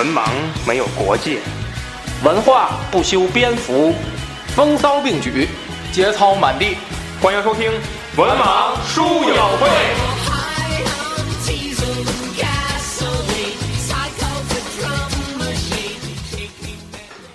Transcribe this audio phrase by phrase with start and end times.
[0.00, 0.22] 文盲
[0.66, 1.40] 没有国界，
[2.24, 3.92] 文化不修边幅，
[4.56, 5.46] 风骚并举，
[5.92, 6.78] 节操满地。
[7.20, 7.70] 欢迎收听
[8.16, 9.68] 《文盲书友会》。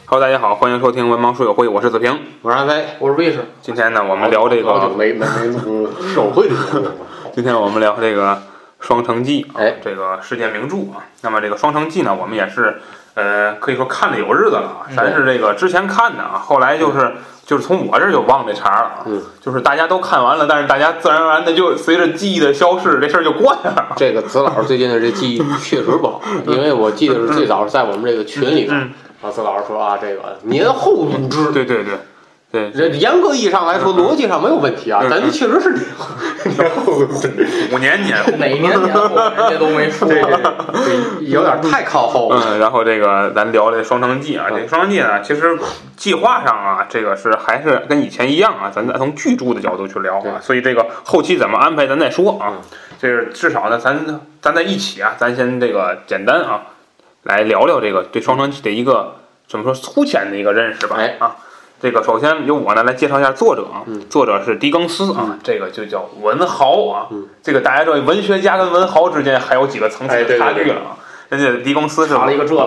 [0.08, 2.20] Hello，大家好，欢迎收听《文盲书友会》，我是子平。
[2.42, 6.56] 我是阿飞，我是卫士，今天呢，我们聊这个，没没没录手绘的。
[7.36, 8.34] 今天我们聊这个
[8.86, 11.02] 《双城记》啊哎，这个世界名著啊。
[11.22, 12.82] 那么这个《双城记》呢，我们也是
[13.16, 14.86] 呃，可以说看了有日子了啊。
[14.96, 17.14] 咱是这个之前看的啊，后来就是
[17.46, 19.00] 就是从我这儿就忘这茬了啊。
[19.06, 23.88] 嗯，就是大家都看完了，但是大家自然而然的就随着记忆的消逝，这事儿就过去了。
[23.96, 28.92] 这个子老师最近的这记忆确实不好， 因为我记得是最早是在我们这个群里面，嗯
[29.24, 31.96] 啊，子老师说啊，这个年后组织，对对对
[32.56, 36.94] 对，这严格意义上来说，逻辑上没有问题啊，嗯咱们确实是年后
[37.74, 38.32] 五年年后。
[38.38, 40.08] 哪年年后人家都没说。
[41.20, 42.42] 有点太靠后了。
[42.48, 45.60] 嗯，然后这个咱聊这《双城记》啊，这个《双城记》呢，其实
[45.98, 52.62] 计划上啊，这个是还是跟以前一样啊，咱再从剧著的角度去聊啊，所以这个后期怎么安排咱再说啊嗯。
[53.02, 56.62] 这是至少呢，咱咱在一起啊，咱先这个简单啊，
[57.24, 61.36] 来聊聊这个对《双城记》的一个怎么说粗浅的一个认识吧哎啊。
[61.82, 64.02] 这个首先由我呢来介绍一下作者啊，嗯。
[64.10, 67.08] 作者是狄更斯啊，这个就叫文豪啊。
[67.12, 67.28] 嗯。
[67.44, 70.98] 这个大家知道，文学家跟文豪之间还有几个层次的差距了啊。
[71.28, 72.56] 人家狄更斯是差了一个这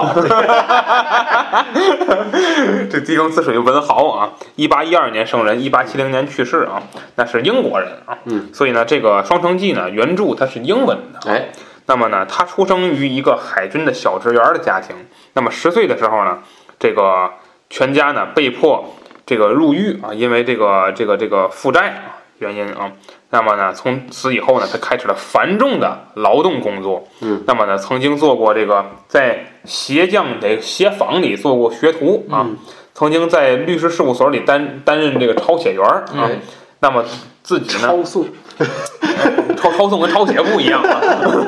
[2.91, 6.83] 这狄更斯属于文豪啊，一八一二年生人，一八七零年去世啊，
[7.15, 11.50] 那是英国人啊，嗯，所以呢，这个《双城记》呢，原著它是英文的，哎，
[11.87, 14.97] 那么呢，他出生于一个海军的小职员的家庭，
[15.34, 16.39] 那么十岁的时候呢，
[16.81, 17.31] 这个
[17.70, 18.97] 全家呢被迫
[19.29, 22.91] 这个入狱啊，因为这个这个这个负债啊原因啊，
[23.29, 32.56] 那么呢，从此以后呢，他开始了繁重的劳动工作，嗯，那么呢，曾经做过这个在鞋匠的鞋坊里做过学徒啊，嗯。
[32.94, 36.41] 曾经在律师事务所里担担任这个抄写员啊，哎，
[36.81, 37.05] 那么
[37.48, 38.26] 自己呢，抄送，
[39.56, 41.00] 抄抄送跟抄写不一样啊。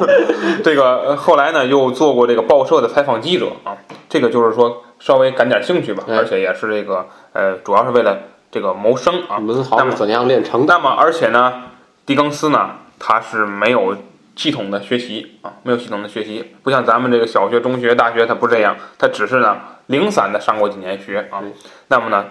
[0.64, 3.76] 这个呃后来呢，又做过这个报社的采访记者啊。
[4.08, 8.18] 这个就是说稍微感点兴趣吧，哎而且也是这个呃，主要是为了
[8.50, 9.36] 这个谋生啊。
[9.36, 10.64] 文豪是怎样炼成？
[10.64, 11.64] 那么而且呢，
[12.06, 13.94] 狄更斯呢，他是没有
[14.34, 19.58] 系统的学习啊，没有系统的学习，不像咱们这个小学、中学、大学，他不是这样，他只是呢
[19.88, 21.52] 零散的上过几年学啊嗯。
[21.88, 22.24] 那么呢，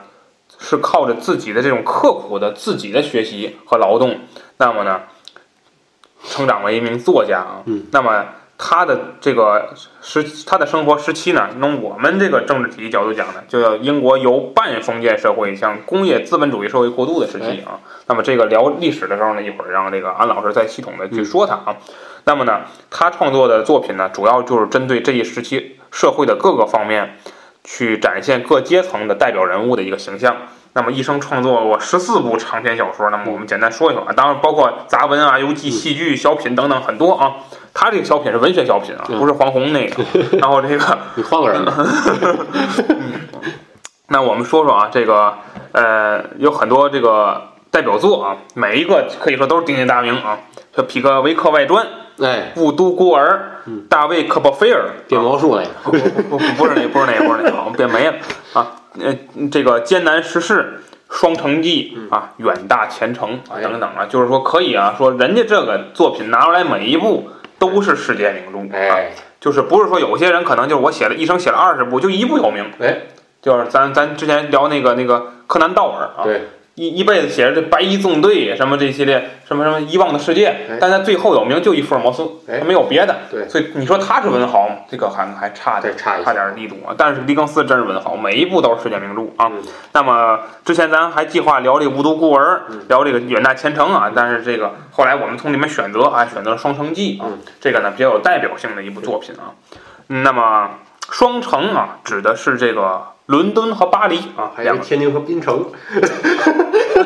[0.59, 4.20] 是靠着自己的这种刻苦的自己的学习和劳动，
[4.58, 5.02] 那么呢，
[6.25, 7.64] 成长为一名作家啊。
[7.66, 8.25] 嗯那么
[8.62, 17.80] 他的这个时，他的生活时期呢，从我们这个政治体系角度讲呢，就叫英国由半封建社会向工业资本主义社会过渡的时期啊。
[18.08, 21.78] 那么这个聊历史的时候呢，一会儿让这个安老师再系统的去说他啊。
[22.26, 27.18] 那么呢，他创作的作品呢，主要就是针对这一时期社会的各个方面，
[27.64, 30.36] 去展现各阶层的代表人物的一个形象。
[30.74, 37.38] 那么一生创作过十四部长篇小说，那么我们简单说一说啊，当然包括杂文啊、游记、戏剧、小品等等很多啊。
[37.74, 40.03] 他这个小品是文学小品啊，不是黄宏那个。
[40.38, 41.74] 然后这个 你换个人吧。
[44.09, 45.34] 那我们说说啊，这个
[45.72, 50.38] 呃，有很多这个代表作啊，每一个可以说都是鼎鼎大名啊，
[50.76, 51.86] 像《匹克维克外传》
[52.22, 58.13] 哎，《雾都孤儿》大卫·科波菲尔》变魔术那个，不不不不是那不是那不是那个，我们变没了。
[58.53, 58.75] 啊。
[59.00, 59.16] 呃，
[59.52, 67.29] 这个艰难时事、双城记啊、远大前程啊哎等等啊，就是说可以啊，说人家这个作品拿出来每一部
[67.59, 72.97] 都是世界名著啊，哎，就是不是说有些人可能就是我写了一生写了二十部，就一部有名，哎，
[73.44, 76.47] 就是咱咱之前聊那个那个柯南道尔啊，对，
[76.79, 83.13] 一一辈子写着这白衣纵队什么这系列什么什么遗忘的世界哎，但他最后有名就一福尔摩斯，哎他没有别的。
[83.29, 84.75] 对所以你说他是文豪吗？
[84.90, 86.95] 这个还还差点差差点力度啊。
[86.97, 89.51] 但是狄更斯真是文豪，每一部都是世界名著啊。
[89.51, 99.52] 嗯那么之前咱还计划聊这个《无独孤儿》，嗯聊这个远大前程啊，但是这个后来我们从里面选择啊，选择了《双城记》啊，嗯这个呢比较有代表性的一部作品啊。
[100.08, 100.70] 嗯那么
[101.11, 105.64] 双城啊，指的是这个伦敦和巴黎啊，还有天津和槟城。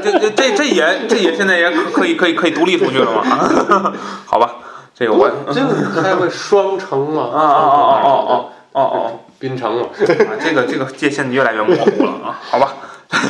[0.02, 3.94] 这这这这也这也现在也可以可以可以独立出去了吗？
[4.26, 4.56] 好吧，
[4.96, 7.24] 这个我这个还会双城了？
[7.24, 8.12] 啊啊啊啊
[8.72, 9.12] 啊啊啊！
[9.38, 12.74] 槟城了，啊、这个这个界限越来越模糊了啊，好吧，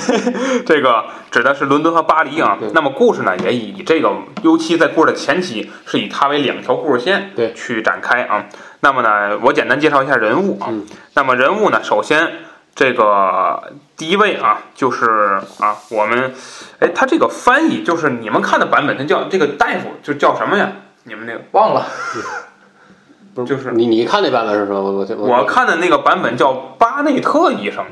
[0.64, 2.60] 这个指的是伦敦和巴黎啊。
[2.76, 4.12] 那么故事呢，也以这个，
[4.44, 8.46] 尤其在故事的前期，是以它为两条故事线对去展开啊。
[8.82, 10.70] 那么呢，我简单介绍一下人物啊。
[11.16, 12.32] 那么人物呢，首先
[12.76, 16.34] 这个第一位啊，就是啊，我们
[16.80, 20.72] 哎，他这个翻译就是你们看的版本，他叫这个大夫就叫什么呀？
[21.04, 21.86] 你们那个忘了。
[23.36, 24.80] 不就是你你看那版本是什么？
[24.80, 27.84] 我我我看的那个版本叫巴内特医生，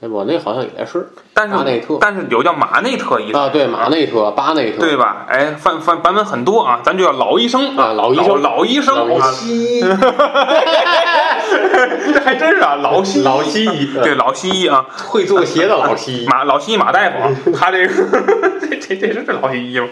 [0.00, 1.98] 哎我那好像也是但是巴内特。
[2.00, 3.40] 但是有叫马内特医生。
[3.40, 5.26] 啊，对马内特、巴内特，对吧？
[5.28, 8.40] 哎，翻翻版本很多啊，咱就叫老医生啊老医生。
[8.40, 8.94] 老医生。
[9.08, 9.84] 老啊，西医，
[12.14, 17.94] 这还真是啊，老西医老西医对老西医啊，会做鞋的老西医，马老西医马大夫啊， 他这个
[18.60, 19.88] 这这这是老西医吗？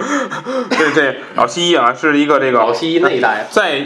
[0.71, 3.81] 对对老西医啊，是一个这个老西医那一代，在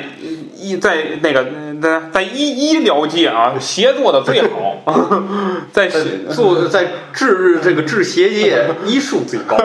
[0.56, 1.44] 医在那个
[1.80, 4.82] 在在医医疗界啊，协作的最好，
[5.72, 9.56] 在做在治这个治鞋界医术最高，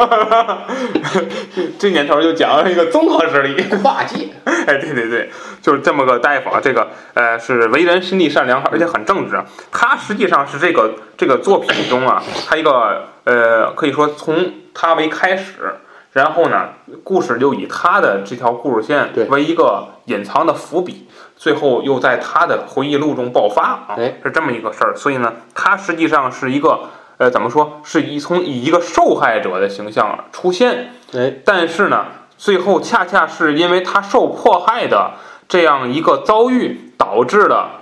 [1.80, 3.62] 这年头就讲一个综合实力。
[3.82, 4.28] 跨界。
[4.44, 5.30] 哎，对对对，
[5.62, 9.42] 就是这么个大夫啊，这个呃是为人心地善良，而且很正直。
[9.72, 15.76] 他实际上是这个这个作品中啊，他一个呃可以说从他为开始，
[16.14, 16.70] 然后呢，
[17.04, 24.96] 故事就以他的这条故事线为一个隐藏的伏笔，最后又在他的回忆录中爆发啊哎，是这么一个事儿。
[24.96, 30.94] 所以呢，他实际上是一个呃怎么说，是以从以一个受害者的形象出现。
[31.14, 32.06] 哎，但是呢，
[32.38, 35.12] 最后恰恰是因为他受迫害的
[35.48, 37.81] 这样一个遭遇，导致了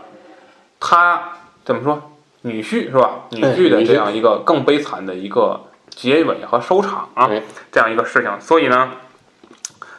[0.80, 1.32] 他
[1.66, 2.12] 怎么说
[2.42, 3.12] 女婿是吧？
[3.32, 8.40] 女婿的这样一个更悲惨的一个结尾和收场啊哎，这样一个事情。
[8.40, 8.92] 所以呢，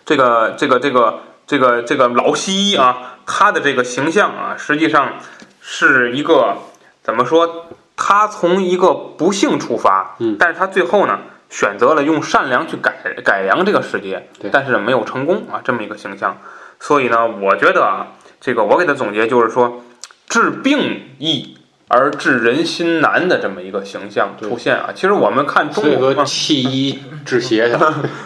[0.04, 5.14] 这个这个这个这个这个老西医啊，他的这个形象啊，实际上
[5.60, 6.56] 是一个
[7.02, 7.66] 怎么说？
[8.02, 11.18] 他从一个不幸出发，嗯但是他最后呢，
[11.50, 16.38] 选择了用善良去改改良这个世界对，但是没有成功啊，这么一个形象。
[16.78, 18.06] 所以呢，我觉得啊，
[18.40, 19.82] 这个我给他总结就是说，
[20.30, 24.90] 治病易而治人心难的这么一个形象出现啊。
[24.94, 27.76] 其实我们看中国，说弃医治邪去，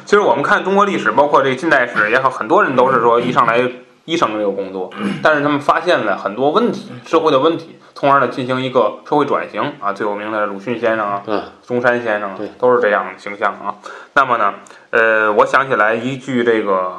[0.05, 3.59] 其实我们看中国历史，包括这个近代史也好，很多人都是说一上来
[4.05, 4.91] 医生这个工作，
[5.23, 9.95] 但是他们发现了很多问题，社会的问题，从而呢进行一个社会转型啊。
[9.95, 13.77] 最有名的鲁迅先生啊，嗯，中山先生啊，都是这样的形象啊。
[14.13, 14.53] 那么呢，
[14.91, 16.93] 呃，我想起来一句这个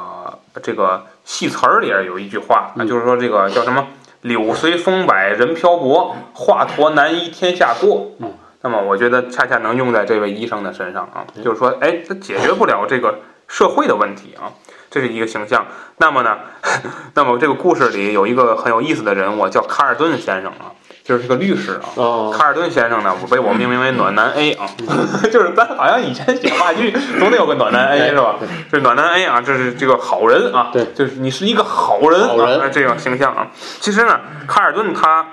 [0.64, 3.86] 这个戏词儿里边有一句话啊，嗯就是说这个叫什么
[4.26, 8.12] “柳随风摆人漂泊，华佗难医天下过”。
[8.20, 8.32] 嗯。
[8.62, 14.50] 那么我觉得恰恰能用在这位医生的身上啊，就是说，哎，他解决不了这个社会的问题啊，
[14.90, 15.64] 这是一个形象。
[15.98, 16.38] 那么呢，
[17.14, 20.74] 那么这个故事里有一个很有意思的人物，叫卡尔顿先生啊，
[21.06, 21.88] 就是个律师啊。
[21.94, 24.66] 哦，卡尔顿先生呢，我被我命名为暖男 A 啊，
[25.32, 28.36] 就是咱好像以前写话剧总得有个暖男 A 是吧？
[28.70, 33.48] 这暖男 A 啊，这是这个好人啊，对，就是你是一个好人啊，这种形象啊。
[33.80, 34.18] 其实呢，
[34.48, 35.24] 卡尔顿他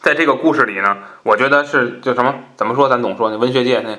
[0.00, 2.34] 在这个故事里呢，我觉得是叫什么？
[2.56, 2.88] 怎么说？
[2.88, 3.98] 咱总说那文学界那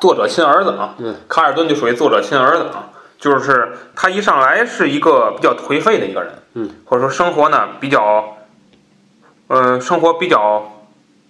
[0.00, 2.88] 作者亲儿子啊，嗯卡尔顿就属于作者亲儿子啊，
[3.18, 8.36] 就是他一上来是一个比较颓废的一个人，嗯，或者说生活呢比较，
[9.50, 10.84] 呃，生活比较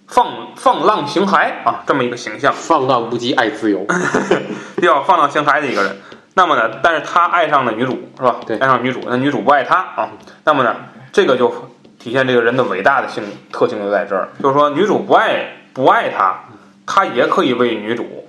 [0.05, 3.83] 放放浪形骸啊，这么一个形象，放荡不羁，爱自由。
[4.77, 5.97] 比较放浪形骸的一个人。
[6.35, 8.35] 那么呢，但是他爱上了女主，是吧？
[8.45, 10.09] 对爱上女主，那女主不爱他啊。
[10.43, 10.75] 那么呢，
[11.11, 11.51] 这个就
[11.97, 16.41] 体现这个人的伟大的性特性就在这儿，就是说女主不爱不爱他，
[16.85, 18.27] 他也可以为女主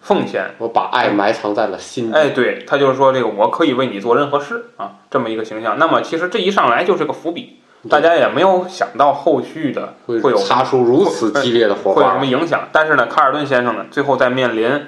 [0.00, 0.54] 奉献。
[0.58, 2.14] 我把爱埋藏在了心里。
[2.14, 5.76] 哎，对他就是说这个我可以为你做任何事啊，这么一个形象。
[5.76, 7.58] 那么其实这一上来就是个伏笔，
[7.90, 12.26] 大家也没有想到后续的会有什么擦出如此激烈的火花会有什么。
[12.26, 12.68] 影响。
[12.72, 14.86] 但是呢，卡尔顿先生呢，最后在面临，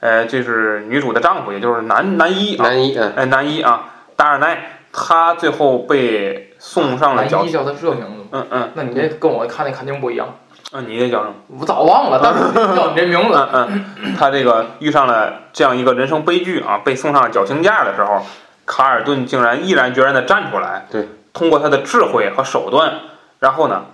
[0.00, 8.28] 呃，这是女主的丈夫，也就是男男一啊，男一，嗯，哎，男一啊，达尔奈，他最后被送上了绞男一，叫他这名字？
[8.30, 10.28] 嗯嗯那你这跟我看的肯定不一样，
[10.72, 11.34] 嗯，你这叫什么？
[11.60, 12.40] 我早忘了，但是
[12.76, 13.48] 叫你这名字。
[13.52, 18.20] 嗯嗯，他这个遇上了这样一个人生悲剧啊，被送上绞刑架的时候，
[18.66, 23.00] 卡尔顿竟然毅然决然的站出来，对，通过他的智慧和手段，
[23.38, 23.84] 然后呢，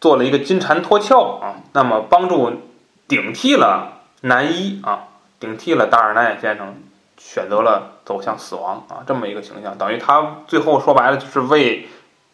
[0.00, 2.50] 做了一个金蝉脱壳啊，那么帮助
[3.06, 5.04] 顶替了男一啊，
[5.38, 6.74] 顶替了达尔奈先生，
[7.18, 11.86] 选择了走向死亡啊，这么一个形象，等于他最后说白了就是为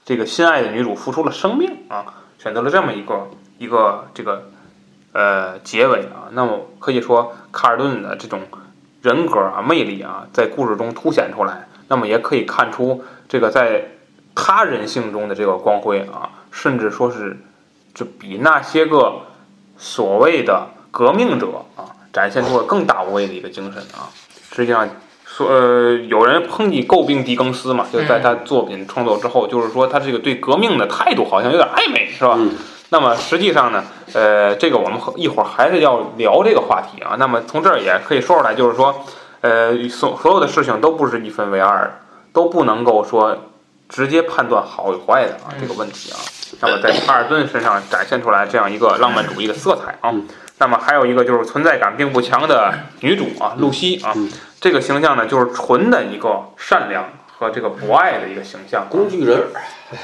[0.05, 2.07] 这个心爱的女主付出了生命啊，
[2.39, 3.29] 选择了这么一个
[3.59, 4.51] 一个这个
[5.13, 8.43] 呃结尾啊，那么可以说卡尔顿的这种
[9.03, 13.85] 人格啊、魅力啊，在故事中凸显出来，那么也可以看出这个在
[14.41, 17.37] 他人性中的这个光辉啊，甚至说是
[17.93, 19.23] 就比那些个
[19.77, 24.07] 所谓的革命者啊，展现出了更大无畏的一个精神啊。
[24.53, 24.89] 实际上，
[25.27, 32.37] 说呃，有人抨击诟病狄更斯嘛，就是在他作品创作之后，就是说他这个对革命的态度好像有点暧昧，是吧？
[32.39, 32.55] 嗯
[32.91, 37.17] 那么实际上呢，呃，这个我们一会儿还是要聊这个话题啊。
[37.19, 39.05] 那么从这儿也可以说出来，就是说，
[39.43, 41.91] 呃，所所有的事情都不是一分为二的，
[42.33, 43.37] 都不能够说
[43.89, 46.19] 直接判断好与坏的啊这个问题啊。
[46.61, 50.15] 那么在卡尔顿身上展现出来这样一个浪漫主义的色彩啊。
[50.61, 54.13] 那么还有一个就是存在感并不强的女主啊，露西啊，
[54.61, 57.05] 这个形象呢就是纯的一个善良
[57.39, 59.41] 和这个博爱的一个形象，工具人，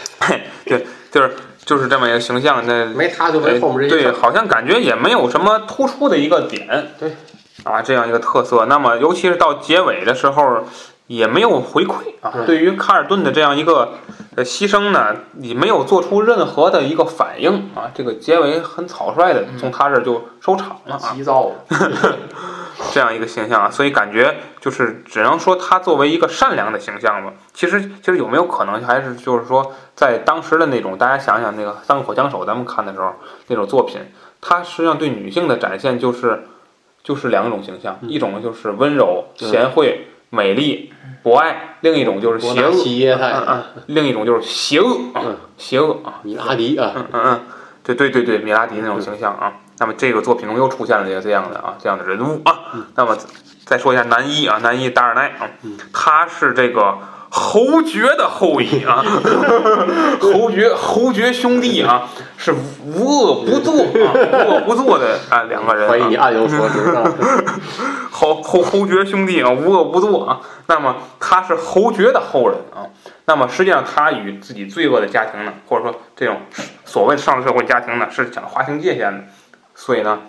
[0.64, 2.64] 对，就是就是这么一个形象。
[2.64, 7.16] 那没他就没后面这对，好像感觉也没有什么突出的一个点，对，
[7.64, 8.66] 啊，这样一个特色。
[8.66, 10.64] 那么尤其是到结尾的时候。
[11.06, 13.94] 也没有回馈啊，对于卡尔顿的这样一个
[14.36, 21.52] 呃牺牲呢，也没有做出任何的一个反应啊，这个结尾很草率的从他这儿就收场了啊，急躁，
[22.90, 27.32] 这样一个形象啊，所以感觉就是只能说他作为一个善良的形象吧。
[27.52, 33.12] 其实其实有没有可能还是就是说在当时的那种，大家想想那个《三个火枪手》，咱们看的时候
[33.48, 34.00] 那种作品，
[34.40, 36.44] 他实际上对女性的展现就是
[37.02, 40.08] 就是两种形象，一种就是温柔贤惠。
[40.34, 42.72] 美丽、博爱，另一种就是邪恶，
[43.16, 44.98] 嗯嗯，另一种就是邪恶。
[45.14, 45.22] 啊，
[45.56, 47.40] 邪恶啊，米拉迪啊，嗯嗯嗯，
[47.82, 49.52] 对对对对，米拉迪那种形象啊。
[49.78, 52.58] 那么这个作品中又出现了这个这样的啊这样的人物啊。
[52.94, 53.16] 那么
[53.64, 55.48] 再说一下男一啊，男一达尔奈啊，
[55.92, 56.98] 他是这个。
[57.36, 59.02] 侯爵的后裔啊，
[60.22, 62.54] 侯爵侯爵兄弟啊，是
[62.86, 64.14] 无恶不作啊，
[64.46, 65.88] 无恶不作的啊两个人。
[65.88, 67.02] 怀疑你暗有所指啊。
[68.12, 70.40] 侯侯侯爵兄弟啊，无恶不作啊。
[70.68, 72.86] 那么他是侯爵的后人啊。
[73.24, 76.40] 那么实际上他与自己罪恶的家庭呢，或者说这种
[76.84, 79.24] 所谓的上流社会家庭呢，是想划清界限的。
[79.74, 80.20] 所以呢，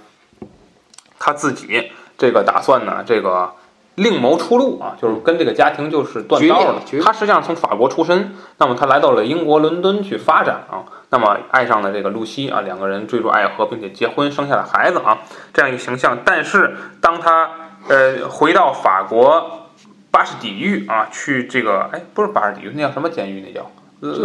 [1.19, 3.53] 他自己这个打算呢，这个。
[3.95, 6.81] 另谋出路啊，就是跟这个家庭就是断道了。
[7.01, 15.19] 他实际上从法国出身，那么他来到了英国伦敦去发展啊，那么爱上了这个露西啊，两个人坠入爱河，并且结婚生下了孩子啊，
[15.53, 16.17] 这样一个形象。
[16.25, 17.49] 但是当他
[17.87, 19.69] 呃回到法国
[20.11, 23.41] 巴士底狱啊，去这个哎不是巴士底狱，那叫什么监狱？
[23.47, 23.71] 那叫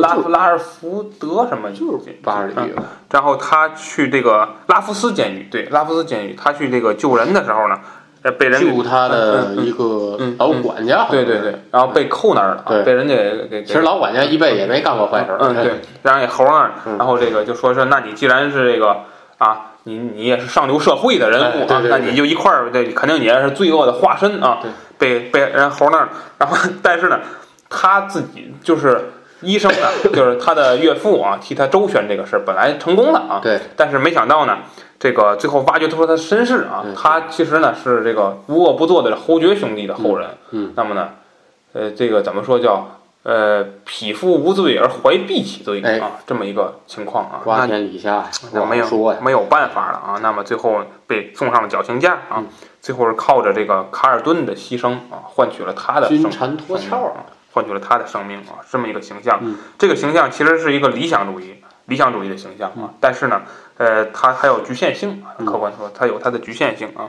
[0.01, 1.71] 拉拉尔福德什么？
[1.71, 2.75] 就是巴士底狱。
[3.13, 7.79] 然后他去这个拉夫斯监狱，对拉夫斯监狱，他去这个救人的时候呢。
[8.39, 13.65] 被人救他的一个老管家，对对对，然后被扣那儿了，被人家给给。
[13.65, 18.95] 其实老管家一辈子也没干过坏事，嗯对，让给猴那儿，然后这个就说是，那你既然是这个
[19.39, 24.59] 啊，你你也是上流社会的人物啊，那你就一块儿，对，肯定你也是罪恶的化身啊，
[24.99, 27.21] 被被人猴那儿，然后但是呢，
[27.71, 34.59] 他自己就是医生呢，就是他的岳父啊，替他周旋这个事儿，本来成功了啊，对，但是没想到呢。
[35.01, 40.29] 这个最后挖掘出他的身世啊，他其实呢是这个无恶不作的侯爵兄弟的后人。
[40.51, 41.09] 嗯，那么呢，
[41.73, 42.87] 呃，这个怎么说叫
[43.23, 46.21] 呃匹夫无罪而怀璧其罪啊？
[46.27, 47.41] 这么一个情况啊。
[47.43, 50.19] 瓜田李下，那没有没有办法了啊。
[50.21, 52.45] 那么最后被送上了绞刑架啊。
[52.83, 58.61] 最后是靠着这个卡尔顿的牺牲啊，换取了他的金蝉脱壳啊，换取了他的生命啊。
[58.71, 59.41] 这么一个形象，
[59.79, 61.55] 这个形象其实是一个理想主义。
[61.87, 63.43] 理想主义的形象啊，但是呢，
[63.81, 65.33] 呃，它还有局限性啊。
[65.43, 67.09] 客观说，它有它的局限性啊。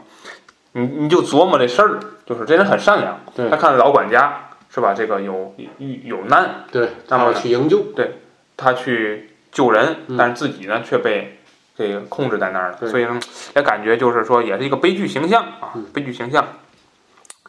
[0.72, 4.94] 你你就琢磨这事儿，就是这人很善良，他看老管家是吧？
[4.94, 8.22] 这个有有有难，对，那么去营救，对，
[8.56, 11.42] 他去救人，但是自己呢却被
[11.75, 13.20] 这个控制在那儿了，所以呢，
[13.54, 16.48] 也感觉就是说，也是一个悲剧形象啊，悲剧形象。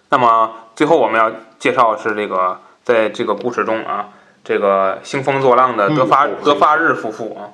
[0.09, 4.09] 那么最后我们要介绍是这个，在这个故事中啊。
[4.45, 7.47] 这个兴风作浪的德发德发日夫妇啊，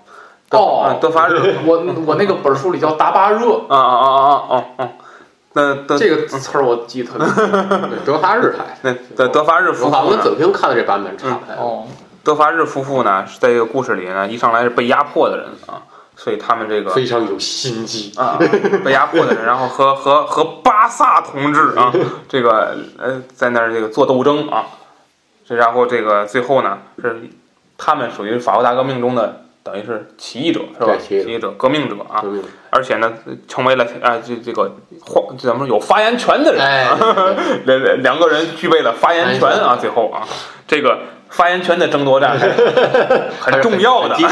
[0.50, 4.88] 哦，德发日， 我我那个本书里叫达巴热，啊啊啊啊啊啊，
[5.52, 7.26] 那德这个词儿我记特别，
[8.04, 11.62] 德发日派，那德德发日夫妇，我跟子平看的这版本差不多。
[11.62, 11.86] 哦，
[12.24, 15.82] 德发日夫妇呢，在这个故事里呢，一上来是被压迫的人啊，
[16.16, 18.38] 所以他们这个非常有心机啊，
[18.84, 21.92] 被压迫的人，然后和和和巴萨同志啊，
[22.28, 24.64] 这个呃，在那儿这个做斗争啊。
[25.46, 27.28] 这然后这个最后呢，是
[27.78, 30.96] 他们属于法国大革命中的等于是起义者是吧？
[30.96, 32.24] 起义者、革命者啊，
[32.70, 33.12] 而且呢，
[33.46, 34.72] 成为了啊这这个
[35.04, 36.64] 话怎么说有发言权的人。
[36.64, 36.98] 啊，
[37.66, 40.26] 两两个人具备了发言权啊，最后啊，
[40.66, 40.98] 这个
[41.28, 42.38] 发言权的争夺战
[43.40, 44.16] 很重要的。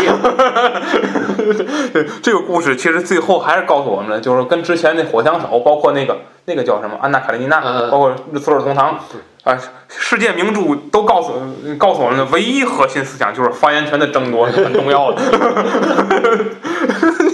[2.22, 6.16] 这个故事其实最后还是告诉我们了，就是跟之前那火枪手，包括那个
[6.46, 8.98] 那个叫什么安娜卡列尼娜，包括日索尔同堂。
[9.46, 9.56] 啊，
[9.88, 11.34] 世界名著都告诉
[11.78, 15.22] 告诉我们的唯一核心思想就是发言权的争夺是很重要的，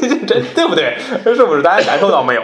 [0.02, 0.94] 你这对不对？
[1.24, 1.62] 是不是？
[1.62, 2.42] 大家感受到没有？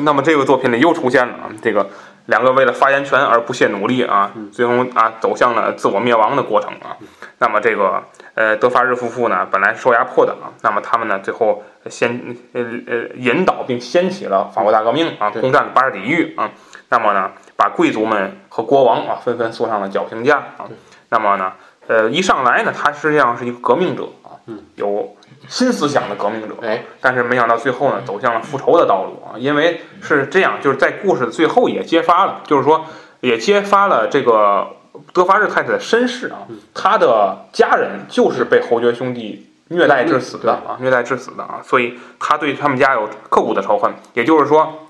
[0.00, 1.86] 那么这个作品里又出现了啊，这个
[2.26, 6.96] 两个为了发言权而不懈努力啊，最终啊走向了自我灭亡的过程啊。
[7.36, 8.02] 那么这个
[8.34, 16.50] 呃德法日夫妇呢，本来受压迫的啊，那么他们呢最后先呃呃引导并掀起了法国大革命啊，攻占了巴士底狱啊。
[16.90, 20.68] 那么呢，把贵族们和国王啊纷纷送上了绞刑架啊。
[21.08, 21.52] 那么呢，
[21.86, 25.16] 呃，一上来呢，他实际上是一个革命者啊嗯，有
[25.48, 32.84] 新思想的革命者，哎，但是没想到最后呢，走向了复仇的道路啊，因为是这样，就是在故事的最后也揭发了，就是说
[33.20, 34.68] 也揭发了这个
[35.12, 44.88] 德法日太太的身世啊嗯，他的家人就是被侯爵兄弟虐待致死的啊，虐待致死的啊，所以他对他们家有刻骨的仇恨，也就是说，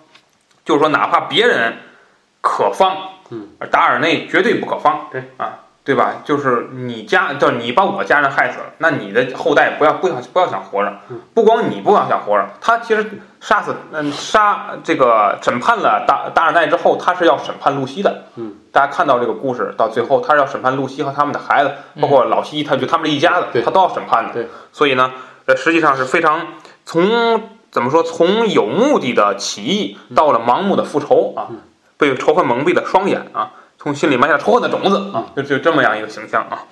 [0.65, 1.75] 就是说哪怕别人
[2.41, 2.97] 可放，
[3.71, 5.61] 达尔内绝对不可放，对啊。
[5.83, 6.17] 对吧？
[6.25, 11.19] 就是你家，就是你把我家人害死了，那你的后代不要不想不要想活着嗯。
[11.35, 18.25] 不光你不要想活着，他其实杀死嗯杀这个审判了达达尔奈之后，他是要审判露西的。
[18.37, 24.35] 嗯，大家看到这个故事到最后，他是要审判露西和他们的孩子，包括老西，他就他们这一家子，他都要审判的。
[24.35, 25.11] 对，所以呢，
[25.47, 26.47] 呃，实际上是非常
[26.85, 31.57] 从怎么说，从有目的的起义到了盲目的复仇啊嗯，
[32.01, 33.53] 被仇恨蒙蔽的双眼啊。
[33.83, 36.69] 从心里埋下仇恨的种子啊，就就这么样一个形象啊，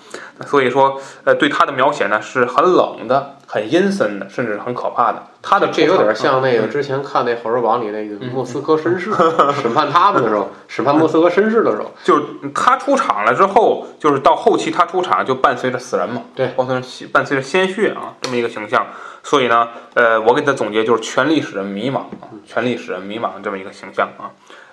[0.47, 5.27] 所以说，呃，对他的描写呢是很冷的、很阴森的，甚至很可怕的。
[5.41, 9.11] 他的这有点像那个嗯之前看那《好人榜》里那个莫斯科绅士
[9.63, 18.87] 审判他们的时候，审判莫斯科绅士的时候，就是他出场了之后，就是到后期他出场就伴随着死人嘛，对伴随着伴随着鲜血啊，这么一个形象。
[19.23, 24.29] 所以呢，呃，我给他总结就是权力使人迷茫啊，权力使人迷茫这么一个形象啊。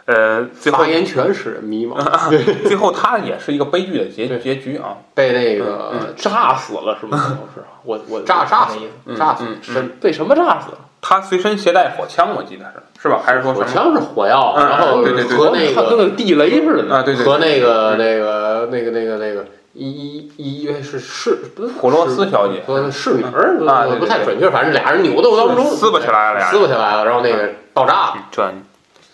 [0.05, 1.95] 呃，最后发言权使人迷茫，
[2.67, 4.97] 最后他也是一个悲剧的结对结局啊。
[5.13, 7.39] 被那个嗯炸死了是吗？
[7.55, 8.75] 是我我炸炸死
[9.17, 10.77] 炸死嗯嗯身，被什么炸死了？
[11.01, 13.19] 他随身携带火枪，我记得是是吧？
[13.25, 13.53] 还是说？
[13.53, 16.95] 火枪是火药，嗯然后对对对和那个跟个个地雷似的。
[16.95, 28.41] 啊，对对，和那个那个那个那个那个一一一是是不是普罗斯小姐和侍女儿啊对对对不太准确，反正俩人扭斗当中撕巴起来了撕巴起来了，然后那个爆炸了，嗯这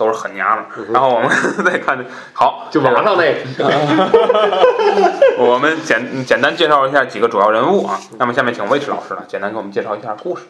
[0.01, 1.29] 都是狠娘们然后我们
[1.63, 2.03] 再看这，
[2.33, 3.35] 好，就网上那个。
[5.37, 7.99] 我们简简单介绍一下几个主要人物啊。
[8.17, 10.41] 那么下面请魏迟老师呢，简单给我们介绍一下故事。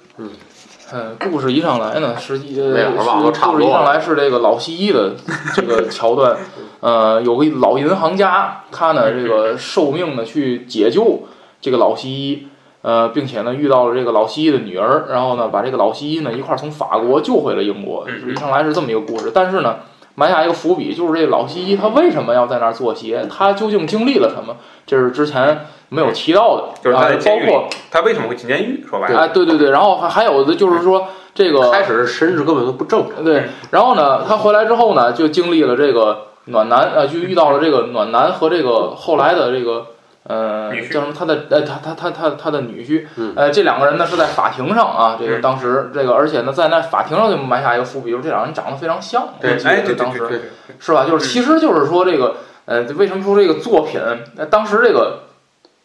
[0.93, 3.59] 嗯，故事一上来呢，实际呃，没有吧都差不多。
[3.59, 5.15] 故事一上来是这个老西医的
[5.53, 6.37] 这个桥段，
[6.79, 11.23] 呃，有个老银行家，他呢这个受命呢去解救
[11.59, 12.47] 这个老西医，
[12.81, 18.05] 呃，并且呢遇到了这个老西医的女儿，然后呢把这个老西医呢一块儿从法国救回了英国。
[18.07, 19.77] 嗯一上来是这么一个故事，但是呢。
[20.13, 23.25] 埋下一个伏笔，就是这老西医他为什么要在那儿做鞋？
[23.31, 24.57] 他究竟经历了什么？
[24.85, 28.83] 这是之前没有提到的，就是包括他为什么会进监狱？
[28.87, 39.85] 说白了，哎，对对对，然后还还有的就是说这个开始身世根本都不正常，对，然后呢，他回来之后呢，就经历了这个暖男，呃，就遇到了这个暖男和这个后来的这个
[40.31, 41.13] 呃叫什么？
[41.17, 43.05] 他的呃，他他他他他的女婿。
[43.17, 45.41] 嗯，呃，这两个人呢是在法庭上啊，这个嗯。
[45.41, 50.41] 当时这个，而且呢，在那法庭上就埋下一个伏笔，就是这两人长得非常像，对我，记哎，对对
[50.79, 51.05] 是吧？
[51.05, 53.99] 就是其实就是说这个，呃，为什么说这个作品，
[54.37, 55.23] 呃，当时这个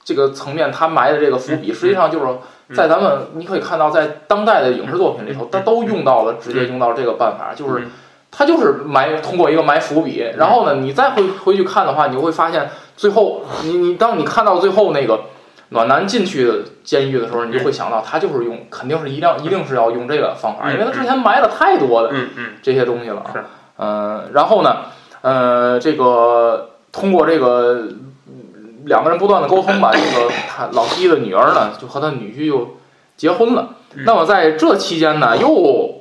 [0.04, 2.26] 这个层面他埋的这个伏笔，实际上就是
[2.74, 7.90] 在咱们你可以看到，在当代的影视作品里头，他都用到了直接用到这个办法，就是嗯
[8.36, 15.20] 它就是埋通过一个埋伏笔，然后呢，你再回回去看的话，你就会发现最后你你当你看到最后那个。
[15.70, 23.44] 暖男进去的监狱的时候，你就会想到他就是用，肯定是一定一定是要用这个方法，嗯因为他之前埋了太多的嗯嗯这些东西了啊是。
[23.76, 24.76] 呃，然后呢，
[25.22, 27.88] 呃，这个通过这个
[28.28, 32.76] 嗯两个人不断的沟通吧，这个他老七的女儿呢，就和他女婿又
[33.16, 33.70] 结婚了。
[33.96, 35.95] 嗯那么在这期间呢，又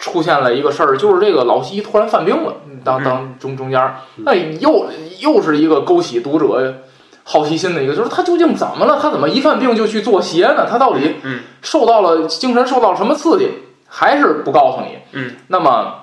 [0.00, 4.86] 出现了一个事儿，就是这个老西突然犯病了，当当中中间儿，那又
[5.20, 6.74] 又是一个勾起读者
[7.22, 8.98] 好奇心的一个，就是他究竟怎么了？
[9.00, 10.66] 他怎么一犯病就去做鞋呢？
[10.68, 13.50] 他到底嗯受到了精神受到了什么刺激？
[13.86, 14.98] 还是不告诉你。
[15.12, 15.94] 嗯，那么，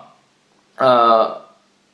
[0.78, 1.42] 呃，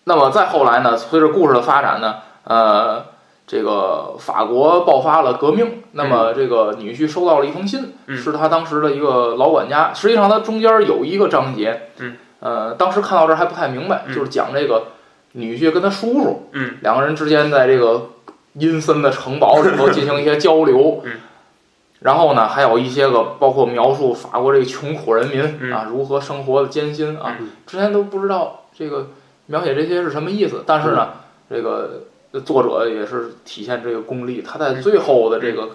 [0.04, 0.98] 那么再后来呢？
[0.98, 3.06] 随着故事的发展呢，呃，
[3.46, 9.94] 这个法国爆发了革命，那么这个女婿收到了一封信，嗯是他当时的一个老管家。
[9.94, 14.88] 实际上，他中间有一个章节，嗯，呃，当时看到这儿还不太明白，嗯就是讲这个
[15.34, 18.12] 女婿跟他叔叔，嗯，两个人之间在这个
[18.54, 21.12] 阴森的城堡里头进行一些交流，嗯。
[22.00, 29.08] 然后呢，还有一些个包括描述法国这个穷苦人民、嗯啊如何生活的艰辛啊，嗯之前都不知道这个
[29.46, 30.64] 描写这些是什么意思。
[30.66, 31.10] 但是呢，
[31.50, 32.02] 这个
[32.42, 35.70] 作者也是体现这个功力，他在最后的这个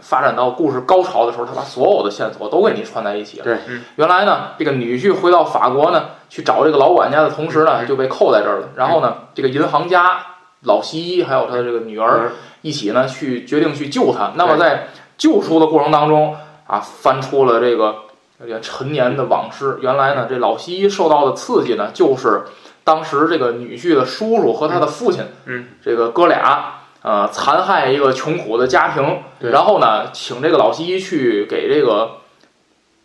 [0.00, 3.44] 发展到故事高潮的时候，他把所有的线索都给你串在一起了。
[3.44, 8.70] 对嗯原来呢，这个女婿回到法国呢，去找这个老管家的同时呢，嗯就被扣在这儿了。
[8.74, 10.24] 然后呢，这个银行家
[10.62, 14.32] 老西医还有他的这个女儿一起呢去决定去救他。
[14.36, 16.34] 那么在救出的过程当中
[16.66, 17.94] 啊，翻出了这个
[18.40, 19.78] 这个陈年的往事。
[19.82, 22.44] 原来呢，这老西医受到的刺激呢，就是
[22.84, 32.18] 当时这个女婿的叔叔和他的父亲，嗯，这个哥俩呃残害一个穷苦的家庭，然后呢，请这个老西医去给这个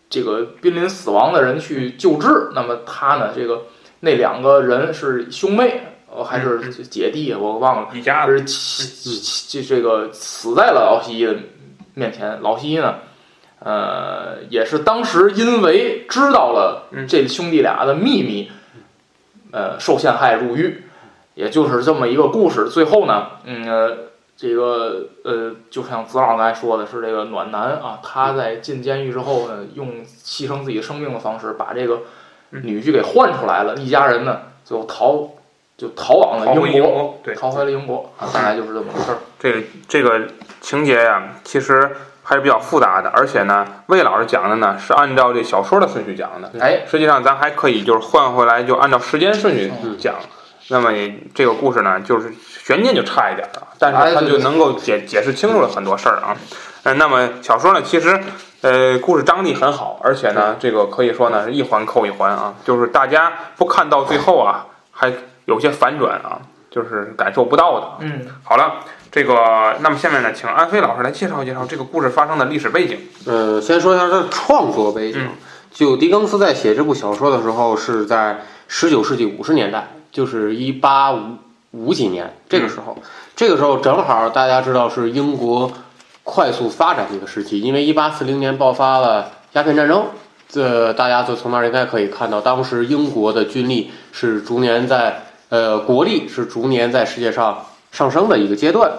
[0.09, 2.49] 这个濒临死亡的人去救治。
[2.55, 3.63] 那么他呢，这个
[3.99, 7.89] 那两个人是兄妹，呃，还是姐弟，我忘了。
[7.93, 8.39] 一家子。
[8.39, 11.35] 这这这个死在了老西医的
[11.93, 12.41] 面前。
[12.41, 12.95] 老西医呢，
[13.59, 17.07] 呃，也是当时因为知道了嗯。
[17.07, 18.51] 这兄弟俩的秘密，
[19.51, 20.83] 呃，受陷害入狱，
[21.35, 22.69] 也就是这么一个故事。
[22.69, 23.97] 最后呢，嗯，呃
[24.35, 32.01] 这个呃，就像子老刚才说的是，这个暖男啊，他在进监狱之后呢，用牺牲自己生命的方式把这个
[32.51, 35.27] 嗯女婿给换出来了，一家人呢就逃
[35.75, 37.19] 就逃往了英国。
[37.23, 39.17] 对，逃回了英国啊，大概就是这么个事儿。
[39.39, 40.27] 这个这个
[40.61, 41.95] 情节呀、其实
[42.29, 46.51] 还是比较复杂的，而且呢，魏老师讲的呢是按照这小说的顺序讲的。
[46.59, 50.15] 哎，实际上咱还可以就是换回来，就按照时间顺序讲。
[50.67, 52.33] 那么也这个故事呢，就是
[52.65, 56.35] 悬念就差一点了，但是它就能够解解释清楚了很多事儿啊。
[56.83, 58.19] 嗯，那么小说呢，其实
[58.59, 65.13] 呃故事张力很好，而且呢，这个可以说呢是一环扣一环啊，就是大家不看到最后啊，还
[65.45, 67.87] 有些反转啊，就是感受不到的。
[67.99, 68.73] 嗯，好了，
[69.11, 72.99] 这个那么下面呢，请安飞老师来介绍介绍这个故事发生的历史背景。
[73.25, 75.21] 呃，先说一下它的创作背景。
[75.21, 75.29] 嗯
[75.69, 81.35] 就狄更斯在写这部小说的时候，是在十九世纪五十年代，就是一八五
[81.69, 82.97] 五几年这个时候。
[83.35, 85.71] 这个时候正好大家知道是英国
[86.23, 90.05] 快速发展的一个时期，因为一八四零年爆发了鸦片战争。
[90.49, 98.91] 这大家就从那儿应该可以看到，当时英国的军力是逐年在呃国力是逐年在世界上上升的一个阶段。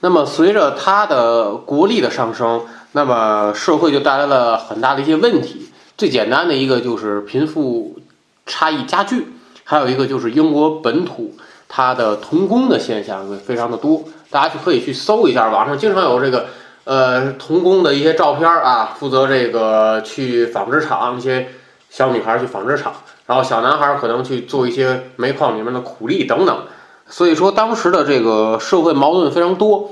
[0.00, 5.70] 那么随着它的国力的上升，那么社会就带来了很大的一些问题。
[5.96, 7.96] 最简单的一个就是贫富
[8.44, 9.26] 差异加剧，
[9.64, 11.34] 还有一个就是英国本土
[11.66, 14.04] 它的童工的现象会非常的多。
[14.28, 16.46] 大家就可以去搜一下，网上经常有这个
[16.84, 21.48] 呃童工的一些照片啊，负责这个去纺织厂，一些
[21.88, 22.92] 小女孩去纺织厂，
[23.24, 26.64] 然后小男孩可能去做一些煤矿里面的苦力等等。
[27.08, 29.90] 所以说，当时的这个社会矛盾非常多。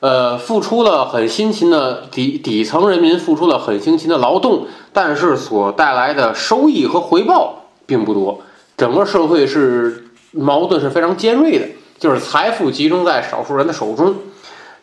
[0.00, 8.40] 呃，付出了很辛勤的底底层人民付出了很辛勤的劳动，但是所带来的收益和回报并不多。
[8.78, 11.66] 整个社会是矛盾是非常尖锐的，
[11.98, 14.14] 就是财富集中在少数人的手中。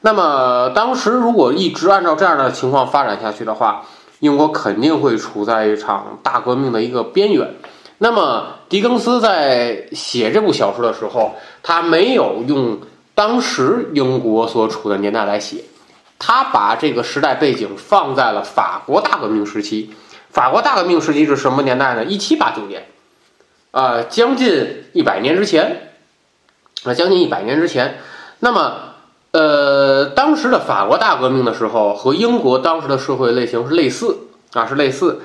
[0.01, 3.85] 那么当时如果一直按照这样的情况发展下去的话，
[4.19, 7.55] 英国肯定会处在一场大革命的一个边缘。
[7.99, 12.79] 那么狄更斯在写这部小说的时候，他没有用
[13.15, 15.63] 当时英国所处的年代来写，
[16.19, 19.93] 他把这个时代背景放在了法国大革命时期。
[20.29, 22.05] 法国大革命时期是什么年代呢？
[22.05, 22.85] 一七八九年，
[23.71, 25.93] 呃，将近一百年之前，
[26.83, 27.97] 啊、将近一百年之前。
[28.39, 28.73] 那么，
[29.31, 34.15] 呃，当时的法国大革命的时候，和英国当时的社会类型是类似
[34.53, 35.21] 啊，是类似。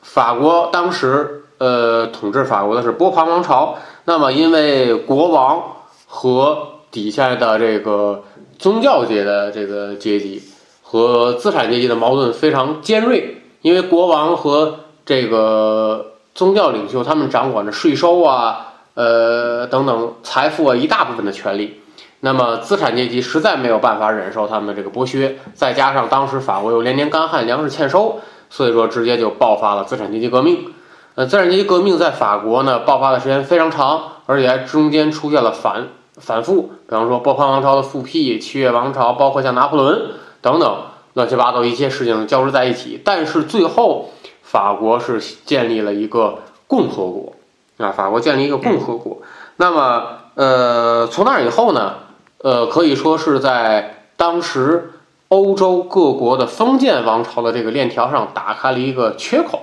[0.00, 5.62] 法国当时呃统治法国的是波旁王朝，那么因为国王
[6.08, 8.24] 和底下的这个
[8.58, 10.42] 宗教界的这个阶级
[10.82, 21.80] 和资产阶级的矛盾非常尖锐，因为国王和这个宗教领袖他们掌管着税收啊，呃等等财富啊一大部分的权利。
[22.18, 28.18] 那么资产阶级实在没有办法忍受他们的这个剥削，再加上当时法国又连年干旱，粮食欠收，
[28.50, 30.71] 所以说直接就爆发了资产阶级革命。
[31.14, 40.76] 呃，资产阶级革命在法国呢爆发的时间非常长，而且还中间出现了反反复，比方说波旁王朝的复辟、七月王朝，包括像拿破仑等等
[41.12, 42.98] 乱七八糟一些事情交织在一起。
[43.04, 44.10] 但是最后，
[44.42, 47.34] 法国是建立了一个共和国
[47.76, 49.18] 啊，法国建立一个共和国。
[49.56, 51.96] 那么，呃，从那以后呢，
[52.38, 54.92] 呃，可以说是在当时
[55.28, 59.60] 欧洲各国的封建王朝的这个链条上打开了一个缺口。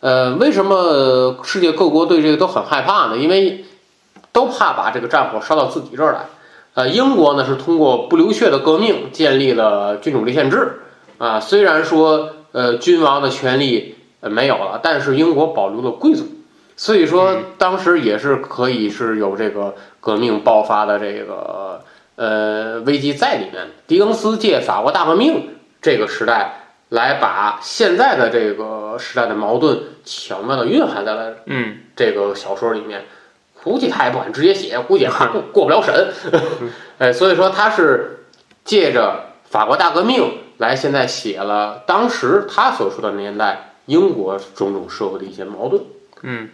[0.00, 3.16] 呃，为什么世界各国对这个都很害怕呢？
[3.16, 3.64] 因为
[4.32, 6.26] 都怕把这个战火烧到自己这儿来。
[6.74, 10.82] 呃，英国呢是通过不流血的革命建立了君主立宪制
[11.18, 16.24] 啊，虽然说呃君王的权利呃没有了，但是英国保留了贵族，
[16.76, 21.82] 所以说当时也是可以是有这个革命爆发的这个
[22.14, 23.66] 呃危机在里面。
[23.88, 25.48] 狄更斯借法国大革命
[25.82, 26.57] 这个时代
[26.90, 33.04] 来把现在的这个时代的矛盾巧妙的蕴含在了嗯这个小说里面，
[33.62, 36.12] 估计他也不敢直接写，估计也过 过不了审。
[36.98, 38.24] 哎，所以说他是
[38.64, 45.82] 借着法国大革命来现在写了当时他所说的年代英国种种社会的一些矛盾。
[46.22, 46.48] 嗯，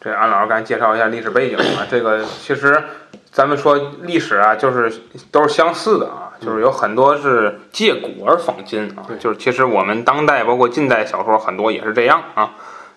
[0.00, 2.82] 这安老师刚才介绍一下历史背景啊，这个其实
[3.30, 4.92] 咱们说历史啊，就是
[5.30, 12.54] 都是相似的啊，就是有很多是借古而仿今啊，就是其实我们当代包括近代小说很多也是这样啊。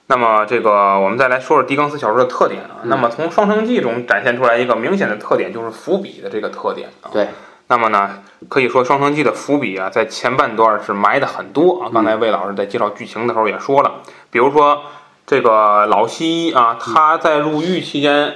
[0.08, 2.84] 那么这个我们再来说说狄更斯小说的特点啊。
[2.84, 7.10] 嗯那么从《双城记》中展现出来一个明显的特点，就是伏笔的这个特点啊。
[7.12, 7.28] 对。
[7.70, 11.92] 那么呢，可以说《双城记》的伏笔啊，在前半段是埋的很多啊。
[11.94, 13.96] 刚才魏老师在介绍剧情的时候也说了，
[14.32, 14.84] 比如说
[15.26, 18.34] 这个老西医啊，他在入狱期间，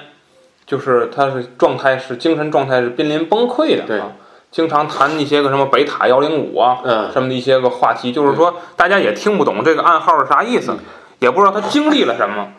[0.65, 4.11] 就是他是状态是精神状态是濒临崩溃的对啊，
[4.51, 10.75] 经常谈一些个什么北塔幺零五啊，嗯，什么的一些个话题，就是说大家也听不懂这个暗号是啥意思，
[11.19, 12.49] 也不知道他经历了什么，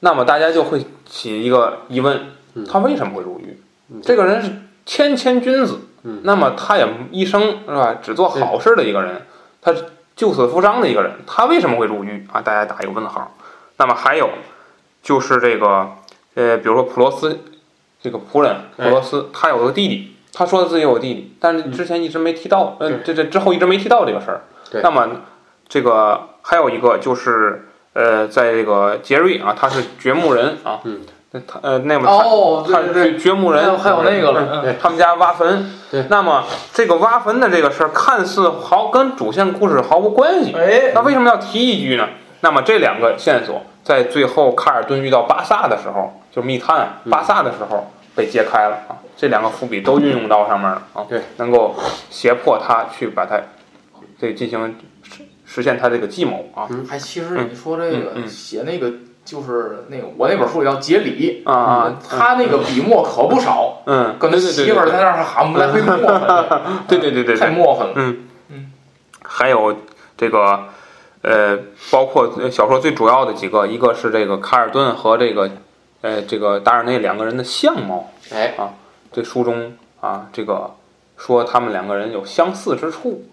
[0.00, 3.60] 那么大家就会起一个疑问嗯，他为什么会入狱？
[3.90, 4.02] 嗯？
[4.02, 4.50] 这个人是
[4.84, 9.22] 谦谦君子嗯，那么他也一生是吧，只做好事的一个人，
[9.62, 9.84] 他是
[10.16, 12.26] 救死扶伤的一个人，他为什么会入狱？
[12.32, 12.40] 啊？
[12.40, 13.32] 大家打一个问号。
[13.76, 14.28] 那么还有
[15.02, 15.88] 就是这个
[16.34, 17.38] 呃，比如说普罗斯
[18.02, 24.42] 这个仆人普罗斯，他有个弟弟，他说自己有个弟弟，但是之前一直没提到，嗯，这这之后一直没提到这个事儿。
[24.70, 24.80] 对。
[24.82, 25.08] 那么
[25.68, 31.00] 这个还有一个就是呃，在这个杰瑞啊，他是掘墓人啊，嗯，
[31.32, 35.70] 他呃，那么他哦，他对掘掘墓人，还有那个了，他们家挖坟。
[35.90, 36.04] 对。
[36.08, 42.08] 那么这个挖坟的这个事儿，看似毫跟主线故事毫无关系，哎，那为什么要提一句呢？
[42.40, 47.10] 那么这两个线索在最后卡尔顿遇到巴萨的时候，就密探嗯。
[47.10, 51.76] 巴萨的时候被揭开了啊，这两个伏笔都运用到上面了啊，对，能够
[52.10, 53.40] 胁迫他去把它
[54.20, 58.92] 这进行实实现他这个计谋啊还，其实你说这个写那个
[59.24, 67.36] 就是那个我那本书里叫杰里啊啊，他那个笔墨可不少，嗯，跟他对对对媳妇儿在那儿喊不来回磨蹭，对对对对对。
[67.36, 67.92] 太磨蹭了。
[67.94, 68.72] 嗯嗯，
[69.22, 69.76] 还有
[70.16, 70.64] 这个
[71.22, 71.56] 呃，
[71.92, 75.48] 包括呃小说最主要的几个，一个是这个卡尔顿和这个
[76.00, 78.74] 呃这个达尔内两个人的相貌，哎啊，
[79.12, 80.74] 这书中啊这个
[81.16, 83.24] 说他们两个人有相似之处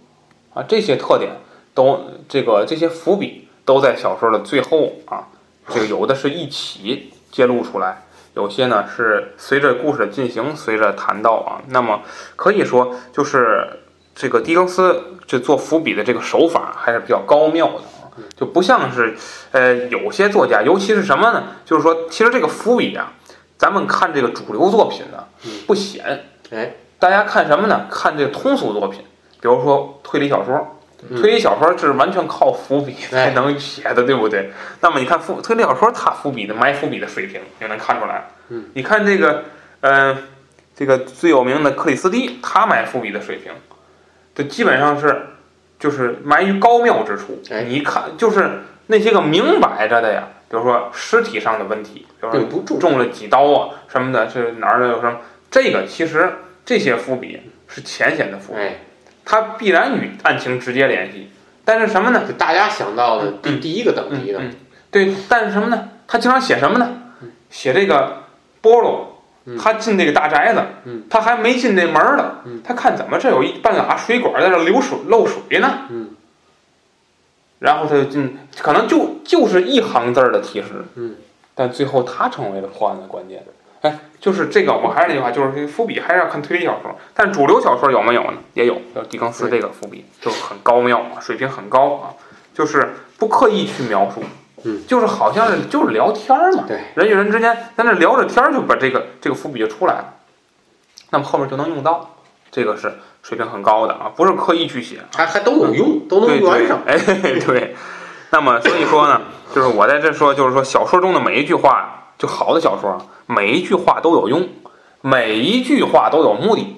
[0.54, 1.32] 啊，这些特点
[1.74, 5.28] 都这个这些伏笔都在小说的最后啊，
[5.70, 8.02] 这个有的是一起揭露出来。
[8.36, 12.02] 有些呢是随着故事的进行，随着谈到啊，那么
[12.36, 13.80] 可以说就是
[14.14, 17.95] 这个狄更斯这做伏笔的这个手法还是比较高妙的啊，
[18.36, 19.16] 就不像是
[19.52, 21.44] 呃有些作家，尤其是什么呢？
[21.66, 23.14] 就是说，其实这个伏笔啊，
[23.58, 25.26] 咱们看这个主流作品呢
[25.68, 27.88] 不显，哎，大家看什么呢？
[27.90, 29.02] 看这个通俗作品，
[29.42, 30.56] 比如说推理小说。
[30.58, 34.50] 嗯推理小说是完全靠伏笔才哎能写的，对不对？
[34.82, 38.28] 那么你看伏推理小说，它伏笔的埋伏笔的水平就能看出来。
[38.50, 39.44] 嗯，你看这个，
[39.82, 40.18] 呃，
[40.74, 43.52] 这个最有名的克里斯蒂，他埋伏笔的水平，
[44.34, 45.28] 就基本上是
[45.86, 47.40] 就是埋于高妙之处。
[47.52, 55.20] 哎你看就是那些个明摆着的呀，比如说尸体上的问题，比如说中了几刀啊什么的，是哪儿的有什么？
[55.52, 58.80] 这个其实这些伏笔是浅显的伏笔，哎，
[59.24, 61.30] 它必然与案情直接联系。
[61.64, 62.24] 但是什么呢？
[62.28, 64.52] 就大家想到的第嗯第一个等级的，嗯，
[64.90, 65.90] 对，但是什么呢？
[66.08, 66.90] 他经常写什么呢？
[67.52, 68.24] 写这个
[68.62, 69.15] 波罗嗯，
[69.60, 71.04] 他进那个大宅子，嗯。
[71.10, 72.62] 他还没进那门儿呢，嗯。
[72.64, 76.10] 他看怎么这有一半拉水管在这流水漏水呢，嗯。
[77.60, 81.16] 然后他就进，可能就就是一行字儿的提示，嗯，
[81.56, 83.44] 但最后他成为了破案的关键。
[83.82, 88.34] 哎，就是这个，我还是那句话，就是这伏笔还是要看推理小说，但主流小说有没有呢？
[88.56, 92.14] 也有，有狄更斯这个伏笔就很高妙啊，水平很高啊，
[92.54, 94.22] 就是不刻意去描述，
[94.66, 100.14] 嗯，就是好像是就是聊天儿嘛，对，人与人之间在那聊着天儿，就把这个这个伏笔就出来了，
[101.12, 102.16] 那么后面就能用到，
[102.52, 106.98] 这个是水平很高的啊，不是刻意去写，还还都有用，都能用上，，哎
[107.46, 107.76] 对，
[108.32, 109.22] 那么所以说呢，
[109.54, 114.48] 就是我在这说，就是说小说中的每一句话，就好的小说啊，每一句话都有用，
[115.02, 116.76] 每一句话都有目的，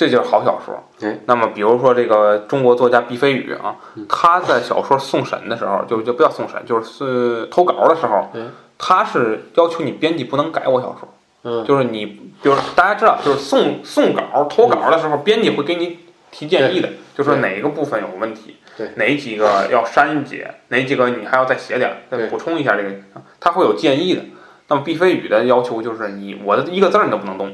[0.00, 0.82] 这就是好小说。
[1.02, 11.06] 哎，那么比如说这个中国作家毕飞宇啊嗯，他在小说送审的时候，就就不叫送审，就是投稿的时候嗯，他是要求你编辑不能改我小说。
[11.42, 15.98] 嗯，就是你，比如大家知道，就是送送稿、投稿的时候，编辑会给你
[16.30, 22.90] 提建议的，就说哪一个部分有问题，对哪几个要删减，哪几个你还要再写点，再补充一下这个，
[23.38, 24.22] 他会有建议的。
[24.68, 27.52] 那么毕飞宇的要求就是你我的一个字儿你都不能动。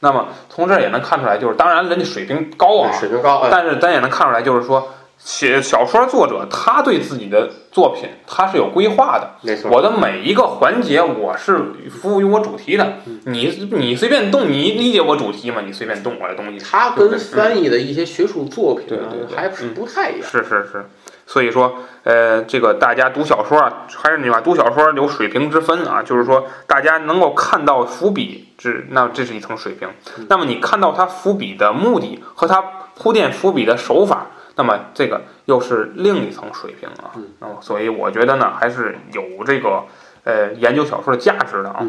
[0.00, 9.28] 那么从这儿也能看出来，就是当然人家水平高啊，水平高，哎，但是咱也能看出来，就是说写小说作者他对自己的作品他是有规划的。
[9.42, 11.58] 没错，我的每一个环节，我是
[11.90, 12.98] 服务于我主题的。
[13.24, 15.62] 你你随便动，你理解我主题吗？
[15.66, 16.58] 你随便动我的东西。
[16.64, 18.96] 他跟翻译的一些学术作品
[19.34, 20.88] 还是不太一样，是是是，
[21.26, 29.88] 所以说，呃，这个大家读小说啊，还是那句话，读小说有水平之分啊，就是说大家能够看到伏笔，这那这是一层水平。
[30.28, 32.60] 那么你看到他伏笔的目的和他
[32.94, 37.12] 铺垫伏笔的手法，那么这个又是另一层水平啊。
[37.38, 39.84] 那么所以我觉得呢，还是有这个
[40.24, 41.86] 呃研究小说的价值的啊。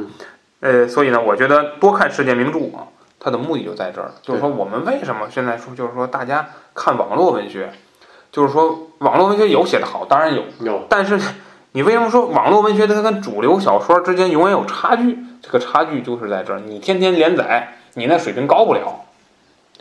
[0.61, 2.87] 呃，所以呢，我觉得多看世界名著啊，
[3.19, 7.71] 它的目的就在这儿，就是说我们为什么现在说，就是说大家看网络文学。
[8.31, 10.85] 就是说，网络文学有写的好，当然有，有。
[10.87, 11.19] 但是，
[11.71, 15.17] 你为什么说网络文学它跟主流小说之间永远有差距？
[15.41, 16.59] 这个差距就是在这儿。
[16.59, 19.05] 你天天连载，你那水平高不了。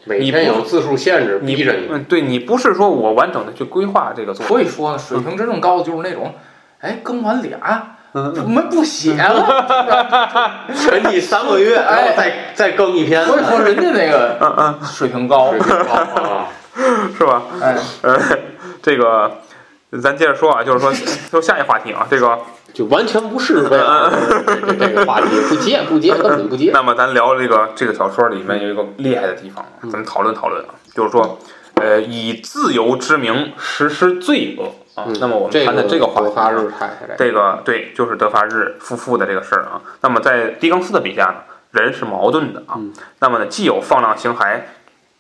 [0.05, 1.89] 每天有字数限制，逼着你。
[1.91, 4.47] 嗯，对你不是说我完整的去规划这个作品。
[4.47, 6.35] 所以说，水平真正高的就是那种，
[6.81, 13.25] 哎，更完俩，我们不写了， 沉寂三个月，哎，再再更一篇。
[13.25, 16.49] 所以说，人家那个，嗯嗯，水平高，水平高啊。
[17.19, 17.43] 是吧？
[17.61, 18.17] 哎，呃，
[18.81, 19.31] 这个，
[20.03, 20.93] 咱接着说啊，就是说，
[21.33, 22.39] 就下一话题啊，这个
[22.75, 26.71] 就完全不是 这个话题，不接不接，根本不接。
[26.75, 31.39] 那么咱聊这个这个小说里面有一个厉害的地方，咱们讨论讨论啊，就是说，
[31.75, 35.07] 呃，以自由之名实施罪恶啊。
[35.21, 36.35] 那么我们谈的这个话题，
[37.17, 39.81] 这个对，就是德发日夫妇的这个事儿啊。
[40.03, 41.37] 那么在狄更斯的笔下呢，
[41.71, 42.79] 人是矛盾的啊。
[43.21, 44.61] 那么呢，既有放浪形骸。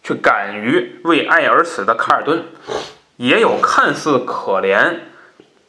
[0.00, 2.42] 却敢于为爱而死的卡尔顿，
[3.18, 5.00] 也有看似可怜，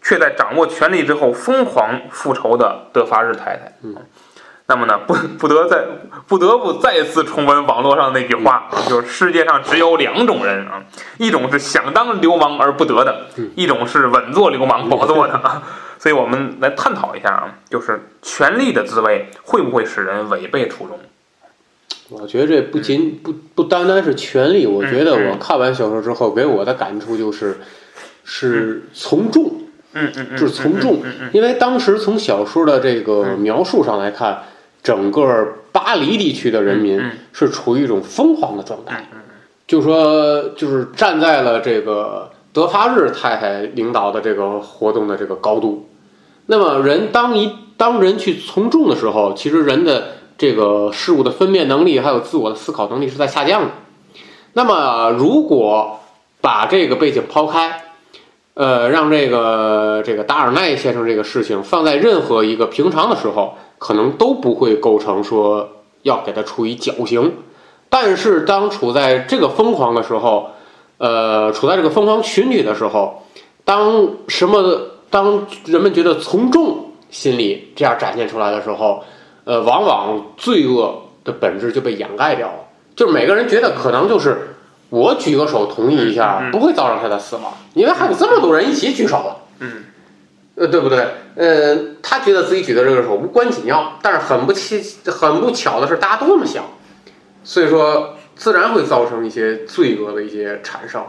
[0.01, 3.73] 却在掌握权力之后疯狂复仇的德法日太太。
[3.83, 3.95] 嗯，
[4.67, 5.83] 那么呢，不不得再
[6.27, 10.83] 不得不再次重温网络上那句话，就是世界上只有两种人啊，
[11.17, 15.63] 一种是想当流氓而不得的，一种是稳坐流氓宝座的 啊。
[15.97, 20.97] 所以我们来探讨一下啊，就是权力的滋味会不会使人违背初衷？
[22.11, 27.57] 我觉得这不仅不不单单是权力，我觉得我看完小说之后给我的感触就是，
[28.23, 29.53] 是从众，
[29.93, 34.39] 嗯嗯就是从众，因为当时从小说的这个描述上来看，
[34.81, 36.99] 整个巴黎地区的人民
[37.31, 39.07] 是处于一种疯狂的状态，
[39.67, 45.87] 就说就是站在了这个德发日太太领导的这个活动的这个高度，
[46.47, 50.15] 那么人当一当人去从众的时候，其实人的。
[50.39, 53.71] 这个事物的分辨能力还有自我的思考能力是在下降的。
[54.53, 55.99] 那么，如果
[56.39, 57.83] 把这个背景抛开，
[58.53, 65.69] 呃，让这个这个达尔奈先生这个事情放在任何一个平常的时候，可能都不会构成说
[66.03, 67.33] 要给他处以绞刑。
[67.89, 70.51] 但是，当处在这个疯狂的时候，
[70.99, 73.23] 呃，处在这个疯狂群体的时候，
[73.65, 79.03] 当什么当人们觉得从众心理这样展现出来的时候。
[79.49, 82.53] 呃，往往罪恶的本质就被掩盖掉了。
[82.95, 84.55] 就是每个人觉得可能就是
[84.91, 89.37] 我举个手同意一下，不会造成他的死亡，因为还有这么多人一起举手了。
[89.57, 89.85] 嗯，
[90.53, 91.03] 呃，对不对？
[91.35, 96.63] 呃，他觉得自己举的这个手无关紧要，但是很不奇、很不巧的是，大家都这么想，
[97.43, 101.03] 所以说自然会造成一些罪恶的一些产生。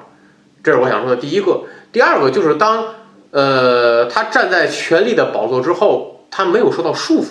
[0.65, 1.65] 这是我想说的第一个。
[1.93, 2.87] 第二个就是当
[3.33, 7.27] 呃他站在权力的宝座之后，他没有受到束缚。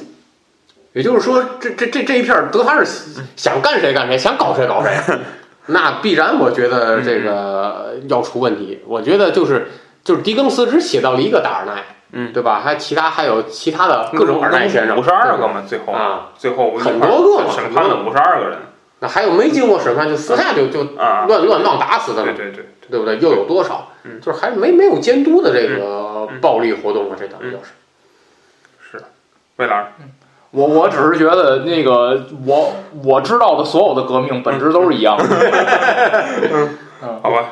[1.00, 4.94] 也就是说，这这这这一片德哈是想干谁干谁，想搞谁搞谁，
[5.68, 8.82] 那必然我觉得这个要出问题。
[8.86, 9.70] 我觉得就是
[10.04, 12.60] 就是狄更斯只写到了一个达尔奈，嗯，对吧？
[12.60, 18.58] 还其他还有其他的各种尔奈先生，五十二个嘛，最后啊，最后很多个嘛，审判了五十二个人。
[19.00, 23.18] 那还有没经过审判就私下就就乱乱棒打死的，对对对，对不对？
[23.20, 23.94] 又有多少？
[24.22, 27.72] 就是还没没有监督的这个暴力活动啊，这等于就是
[28.92, 29.04] 是，
[29.56, 29.86] 魏老师。
[30.52, 35.24] 我我只是觉得那个我我知道的所有的革命本质都是一样的。
[37.02, 37.46] 嗯，好吧，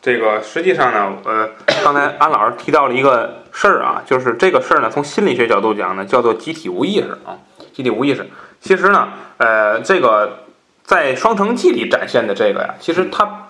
[0.00, 1.50] 这个实际上呢，呃，
[1.84, 7.36] 刚才安老师提到了一个事儿啊，就是这个事儿呢，从心理学角度讲呢，叫做集体无意识啊，
[7.74, 8.26] 集体无意识。
[8.60, 10.38] 其实呢，呃，这个
[10.84, 13.48] 在《双城记》里展现的这个呀，其实它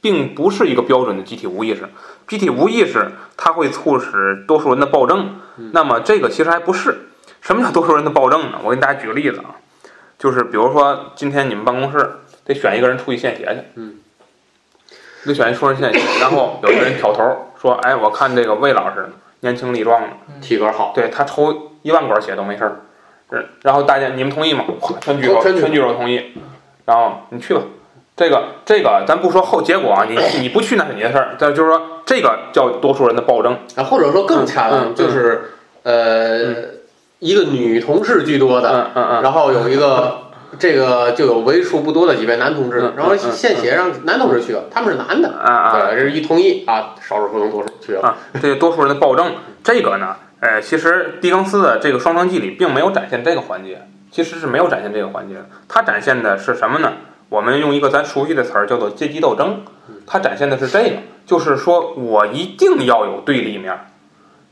[0.00, 1.86] 并不是一个标准的集体无意识。
[2.26, 5.36] 集体无意识它会促使多数人的暴政，
[5.72, 7.09] 那么这个其实还不是。
[7.40, 8.58] 什么叫多数人的暴政呢？
[8.62, 9.56] 我给大家举个例子啊，
[10.18, 12.10] 就是比如说今天你们办公室
[12.44, 13.98] 得选一个人出去献血去，嗯，
[15.24, 19.08] 得选一出人献血，然后有一个人挑头说：“哎，我看这个魏老师
[19.40, 20.08] 年轻力壮的，
[20.42, 22.76] 体格好，对他抽一万管血都没事儿。”
[23.62, 24.64] 然后大家你们同意吗？
[25.00, 26.32] 全举手，全举手同意。
[26.84, 27.62] 然后你去吧，
[28.16, 35.52] 这个这个咱不说后结果啊，你你不去那是你的事儿，但就是说这个叫多数人的暴政啊，或者说更恰当就是
[35.84, 36.79] 呃。
[37.20, 40.22] 一个女同事居多的，嗯嗯嗯，然后有一个
[40.58, 48.02] 这个就有为数不多的几位男同志嗯，然后献血让男同志去了，他们是男的，啊啊对，这是一同意啊，少数服从多数去了。
[48.02, 55.46] 啊，这个多数人的暴政，这个呢，呃，其实狄更斯的这个《双城记》里并没有展现这个环节，其实是没有展现这个环节的。
[55.68, 56.92] 它展现的是什么呢？
[57.28, 59.62] 我们用一个咱熟悉的词儿叫做阶级斗争，
[60.06, 60.96] 它展现的是这个，
[61.26, 63.86] 就是说我一定要有对立面儿，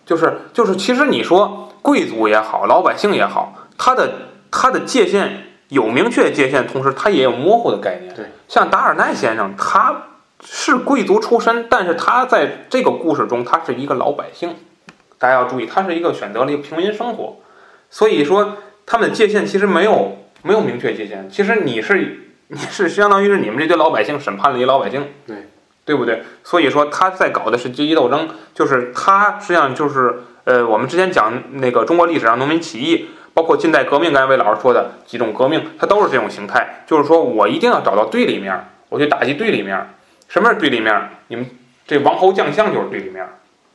[0.09, 4.11] 就是就是，其实你说贵族也好，老百姓也好，他的
[4.51, 8.15] 他的界限有明确界限，同时他也有模糊的概念。
[8.15, 10.05] 对，像达尔奈先生，他
[10.43, 14.57] 是贵族出身，但是他在这个故事中，他是一个老百姓。
[15.19, 17.37] 大家要注意，他是一个选择了一个平民生活，
[17.91, 18.57] 所以说
[18.87, 21.29] 他们的界限其实没有没有明确界限。
[21.29, 25.49] 其实你是你是相当于是你们这些老百姓审判了一老百姓，对
[25.89, 26.23] 对不对？
[26.45, 33.09] 所以说他在搞的是阶级斗争，就是他实际上就是呃，我们之前讲那个中国历史上农民起义。
[33.35, 39.95] 包括近代革命，刚才魏老师说的几种革命，它都是这种形态，就是说我一定要找到对立面，我去打击对立面。
[40.27, 41.11] 什么是对立面？
[41.29, 41.47] 你们
[41.87, 43.25] 这王侯将相就是对立面，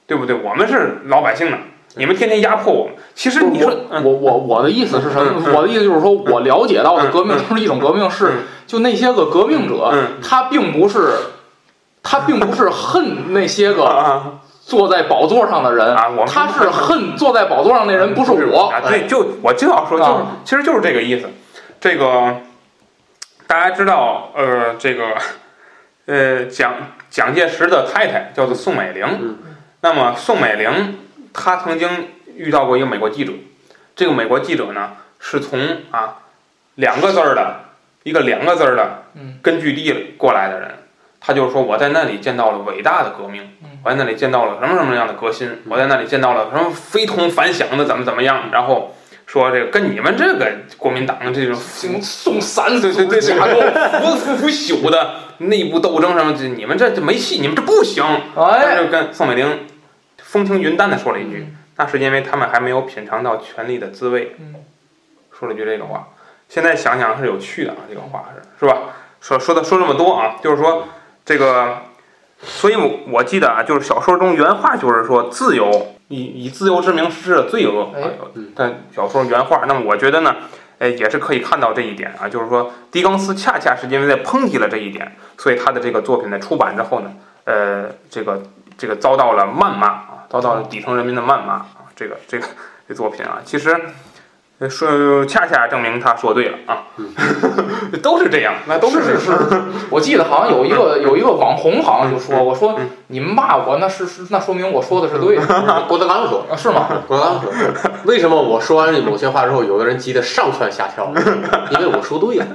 [0.05, 0.36] 对不对？
[0.36, 1.57] 我们是老百姓呢，
[1.95, 2.95] 你们天天压迫我们。
[3.16, 5.41] 其实你说，嗯我我我的意思是什么？
[5.55, 8.34] 我的意思就是说，我了解到的革命就是一种革命，是嗯
[8.68, 11.14] 就那些个革命者，嗯他并不是
[12.04, 18.68] 他并不是恨那些个啊坐在宝座上的人，啊，我们他是恨坐在宝座上那人，不是我。
[18.68, 21.30] 啊，对，就我就要说，就是啊其实就是这个意思。
[21.80, 22.38] 这个
[23.47, 25.18] 大家知道，呃，这个
[26.06, 26.74] 呃蒋
[27.10, 29.06] 蒋介石的太太叫做宋美龄。
[29.06, 29.38] 嗯
[29.82, 30.97] 那么宋美龄
[31.34, 33.34] 她曾经遇到过一个美国记者，
[33.97, 35.60] 这个美国记者呢是从
[35.91, 36.20] 啊
[36.76, 37.60] 两个字儿的
[38.04, 40.70] 一个两个字儿的嗯根据地过来的人。
[41.26, 43.49] 他就是说，我在那里见到了伟大的革命，
[43.82, 48.93] 我在那里见到了什么什么样的革新，我在那里见到了什么非同凡响的怎么怎么样，然后
[49.26, 53.61] 说这个跟你们这个国民党这种送送三对对对架构，
[54.01, 58.03] 不腐腐朽的内部斗争什么，这你们这这没戏，你们这不行。
[58.36, 59.65] 他哎，就跟宋美龄
[60.17, 61.47] 风轻云淡的说了一句
[61.78, 64.36] ：“那是因为他们还没有品尝到权力的滋味。
[64.39, 64.55] 嗯”
[65.32, 66.09] 说了句这个话，
[66.49, 68.82] 现在想想是有趣的啊，这个话是是吧？
[69.21, 70.86] 说说的说这么多啊，就是说
[71.26, 71.78] 这个，
[72.41, 77.91] 所以我我记得啊，就是小说中原话就是说自由以以自由之名实施了罪恶。
[78.55, 80.36] 但小说原话，那么我觉得呢，
[80.80, 87.11] 哎，也是可以看到这一点啊，就是说狄更斯恰恰是因为在抨击了这一点，所以他的这个作品在出版之后呢，
[87.45, 88.43] 呃，这个
[88.78, 92.45] 这个遭到了谩骂啊，遭到了底层人民的谩骂啊，这个这个
[92.88, 93.80] 这作品啊，其实。
[94.64, 96.84] 呃说恰恰证明他说对了啊，
[98.01, 99.32] 都是这样，那都是是是，
[99.89, 105.45] 我记得好像有一个有一个网红好像就说，我说嗯你们骂我，那是是那说明我说的是对的，
[105.88, 106.88] 郭德纲说，啊是吗？
[107.07, 107.51] 郭德纲说，
[108.05, 111.11] 为什么我说完某些话之后，有的人急得上蹿下跳？
[111.72, 112.45] 因为我说对了。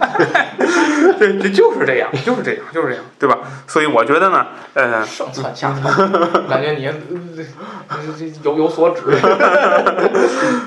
[1.18, 3.38] 这这就是这样，就是这样，就是这样，对吧？
[3.66, 5.90] 所以我觉得呢，呃，上蹿下跳，
[6.48, 6.88] 感觉你
[8.42, 9.02] 有有所指。
[9.18, 9.24] 是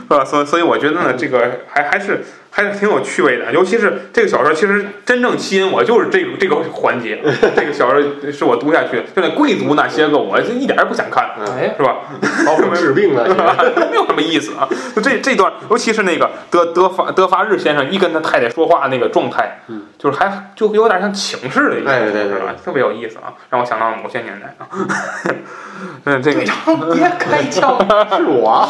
[0.10, 0.26] 吧？
[0.26, 7.22] 所以所以我觉得呢，这个还还是还是挺有趣味的，尤其是这个小说，其实真正吸引我就是这个这个环节。
[7.56, 12.00] 这个小说是我读下去的，就那贵族那些个，我就一点儿也不想看，哎，是吧？
[12.46, 13.24] 包括治病的，
[13.90, 14.68] 没有什么意思啊。
[14.96, 22.54] 就这这段，尤其是那个德德法德法日先生一跟他太太说话那个状态，嗯，就是还就有点像请示的一样，哎对对对是吧？
[22.64, 24.68] 特别有意思啊，让我想到了某些年代啊。
[26.06, 26.56] 嗯，这个队长
[26.94, 27.78] 别开枪，
[28.18, 28.68] 是我。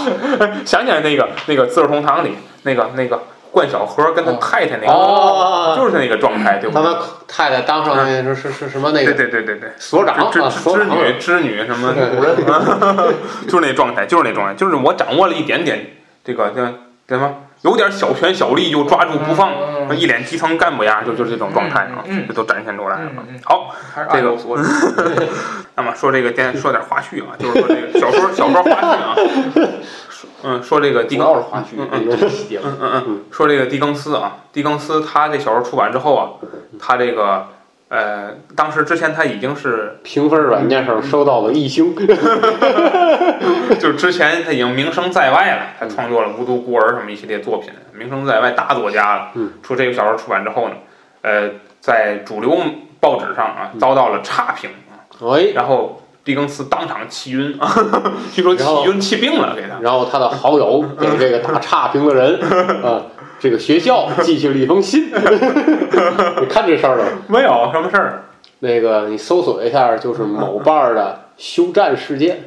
[0.65, 5.75] 想起来那个那个《资治通堂》里那个那个冠晓荷跟他太太那个，哦。
[5.77, 6.83] 就是那个状态，对不对？
[6.83, 12.09] 他们太太当上那是是是什么那个对对对对对，所长啊，织织织女织女什么，对。
[12.15, 12.37] 主 任
[13.47, 15.85] 就是那状态，就是那状态，就是我掌握了一点点
[16.23, 16.65] 这个叫
[17.07, 19.51] 什么，有点小权小利就抓住不放，
[19.89, 23.11] 嗯一脸基层干部呀，就就是这种状态啊这都展现出来了。
[23.43, 24.63] 好，这个爱有所指。
[25.75, 29.15] 那么说这个电说点花絮啊，就是说这个小说小说花絮啊，
[30.09, 31.75] 说 嗯，说这个狄主更斯。
[31.77, 36.29] 嗯嗯嗯，说这个狄更斯啊，狄更斯他这小说出版之后啊，
[36.79, 37.47] 他这个
[37.91, 41.93] 呃，当时之前他已经是评分软件上收到了一星，
[43.77, 49.31] 就是之前他已经名声在外了，他创作了《无独孤儿》什么一系列作品，名声在外，大作家了。
[49.33, 50.75] 嗯，出这个小说出版之后呢，
[51.21, 51.49] 呃，
[51.81, 52.57] 在主流
[53.01, 54.95] 报纸上啊遭到了差评啊，
[55.35, 57.75] 哎，然后狄更斯当场气晕啊，
[58.31, 59.81] 据说气晕气病了，给他。
[59.81, 62.39] 然后他的好友给这个打差评的人
[62.85, 63.01] 啊，
[63.41, 67.05] 这个学校寄去了一封信， 你看这事儿了？
[67.27, 68.25] 没有什么事儿，
[68.59, 72.43] 那个你搜索一下，就是某瓣儿的休战事件，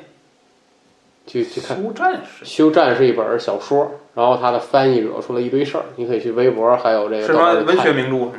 [1.27, 1.77] 去去看。
[1.83, 8.31] 休战士休战是一本小说，然后它的翻译惹出了一堆事儿，你可以去微博还有这个是什么文学名著？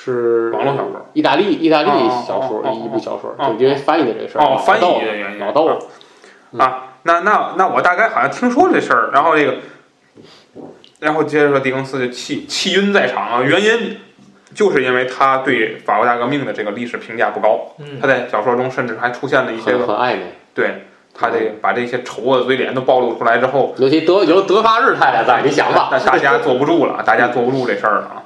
[0.00, 5.38] 是网络小说，意大利意大利哦小说一部小说，哦就因为翻译的这个事儿，哦，翻译脑的原因。
[5.40, 5.66] 老豆
[6.56, 9.56] 啊，那那那我大概好像听说这事儿，然后这个，
[11.00, 13.96] 然后接着说狄更斯就气气晕在场啊，原因
[14.54, 18.00] 就是因为他对法国大革命的这个历史评价不高，嗯。
[18.00, 28.22] 他在小说中甚至还出现了一些很很暧昧，对他这把这些丑恶的嘴脸都暴露出来之后，尤其德有德法日太太在，你想吧，那大家坐不住了，大家坐不住这事儿了啊。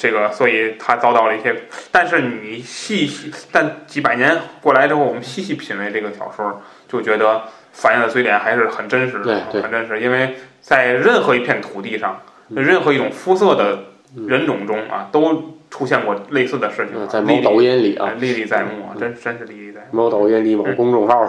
[0.00, 1.54] 这个，所以他遭到了一些，
[1.92, 7.42] 但是你细细，但几百年过来之后，我们细细品味这个小说，就觉得
[7.72, 10.00] 反映的嘴脸还是很真实的，很真实。
[10.00, 12.62] 因为在任何一片土地上，嗯。
[12.64, 13.78] 任何一种肤色的
[14.26, 20.02] 人种中啊，都出现过类似的事情在某抖音里啊，哎历历在目啊，真真是历历在目。
[20.04, 21.28] 某抖音里某公众号，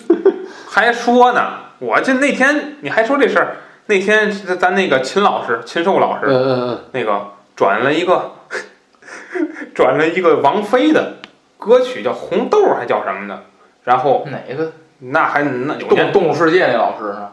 [0.68, 3.56] 还说呢，我就那天你还说这事儿，
[3.86, 8.34] 那天咱那个秦老师，秦寿老师，嗯嗯嗯，那个转了一个
[9.74, 11.16] 转了一个王菲的
[11.58, 13.42] 歌曲，叫《红豆》还叫什么的，
[13.82, 17.32] 然后哪个那还那有动动物世界那老师呢？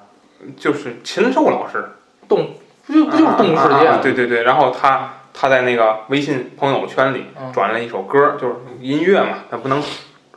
[0.58, 1.86] 就是禽兽老师，
[2.28, 2.56] 动
[2.88, 4.00] 不就不就是动物世界啊啊吗？
[4.02, 9.80] 对对对，然后他他在那个微信朋友圈里嗯转了一首歌，就是音乐嘛，他不能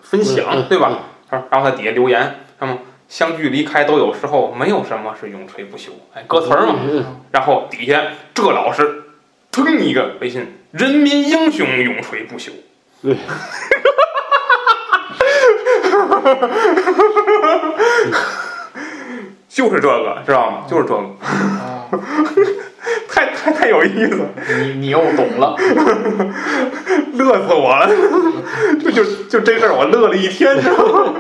[0.03, 0.93] 分嗯享嗯对吧？
[1.30, 2.76] 他说，然后他底下留言，他们
[3.09, 6.74] 相聚离开都有时候，没有什么是永垂不朽，哎，歌词儿嘛。
[7.30, 8.03] 然后底下
[8.34, 9.05] 这老师
[9.51, 12.51] 腾一个微信，人民英雄永垂不朽。
[13.03, 13.16] 对
[19.49, 20.64] 就是这个，知道吗？
[20.68, 21.88] 就是这个，啊
[23.09, 24.28] 太太太有意思了，
[24.61, 25.57] 你你又懂了，
[27.14, 27.90] 乐死我了！
[28.82, 31.14] 就就就这事儿，我乐了一天，知道吗？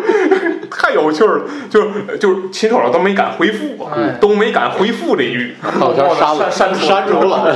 [0.70, 5.56] 太有趣了，就是就是秦首老都没敢回复啊，哎都没敢回复这句。
[5.62, 7.54] 好像删了删删删除了，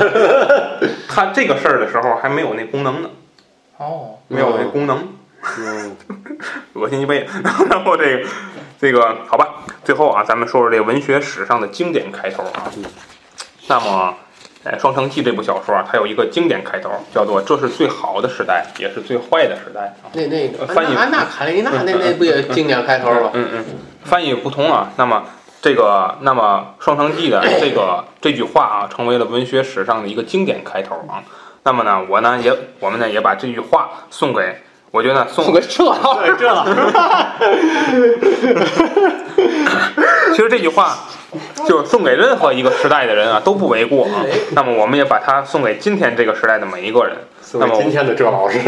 [1.09, 3.11] 他这个事儿的时候还没有那功能呢，
[3.79, 5.09] 哦，没有那功能。
[5.59, 5.97] 嗯
[6.75, 7.33] 恶心一辈子。
[7.69, 8.29] 然后这个
[8.81, 9.49] 这个好吧，
[9.85, 12.71] 最后啊，咱们说说这文学史上的经典开头啊。
[13.67, 14.15] 那么，
[14.65, 20.07] 哎，《双城记》这部小说啊，它有一个经典开头，叫做“这是最好的时代，也是最坏的时代”啊。
[20.13, 23.31] 那那个翻译安娜安娜卡列尼娜那那不也经典开头吗？
[23.35, 23.65] 嗯嗯，
[24.05, 24.93] 翻译不同啊。
[24.97, 25.25] 那么
[25.61, 31.25] 这个，那么《双城记》的这个这句话啊，成为了文学史上的一个经典开头啊。
[31.65, 36.37] 那么呢，我呢也我们呢也把这句话送给，我觉得送送给这老师，
[40.33, 40.99] 其实这句话
[41.67, 44.23] 就是送给任何一个时代的人啊都不为过啊。
[44.51, 47.17] 那么我们也把它送给今天这个时代的每一个人。
[47.55, 48.59] 那么今天的这老师，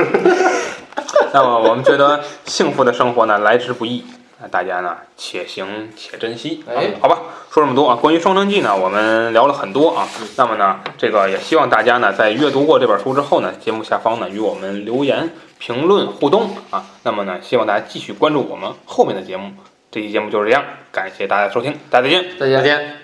[1.34, 4.02] 那么我们觉得幸福的生活呢来之不易，
[4.40, 6.64] 那大家呢且行且珍惜。
[6.66, 7.18] 哎，好吧，
[7.50, 7.98] 说这么多啊。
[8.00, 10.08] 关于《双城记》呢，我们聊了很多啊。
[10.36, 15.28] 那么呢，这个也希望大家呢在阅读过这本书之后呢，节目下方呢与我们留言、
[15.58, 16.86] 评论互动啊。
[17.02, 19.52] 那么呢，希望大家继续关注我们后面的节目。
[19.90, 22.38] 这期节目就是这样，感谢大家收听，大家再见。
[22.38, 22.62] 再见再。
[22.62, 23.03] 见。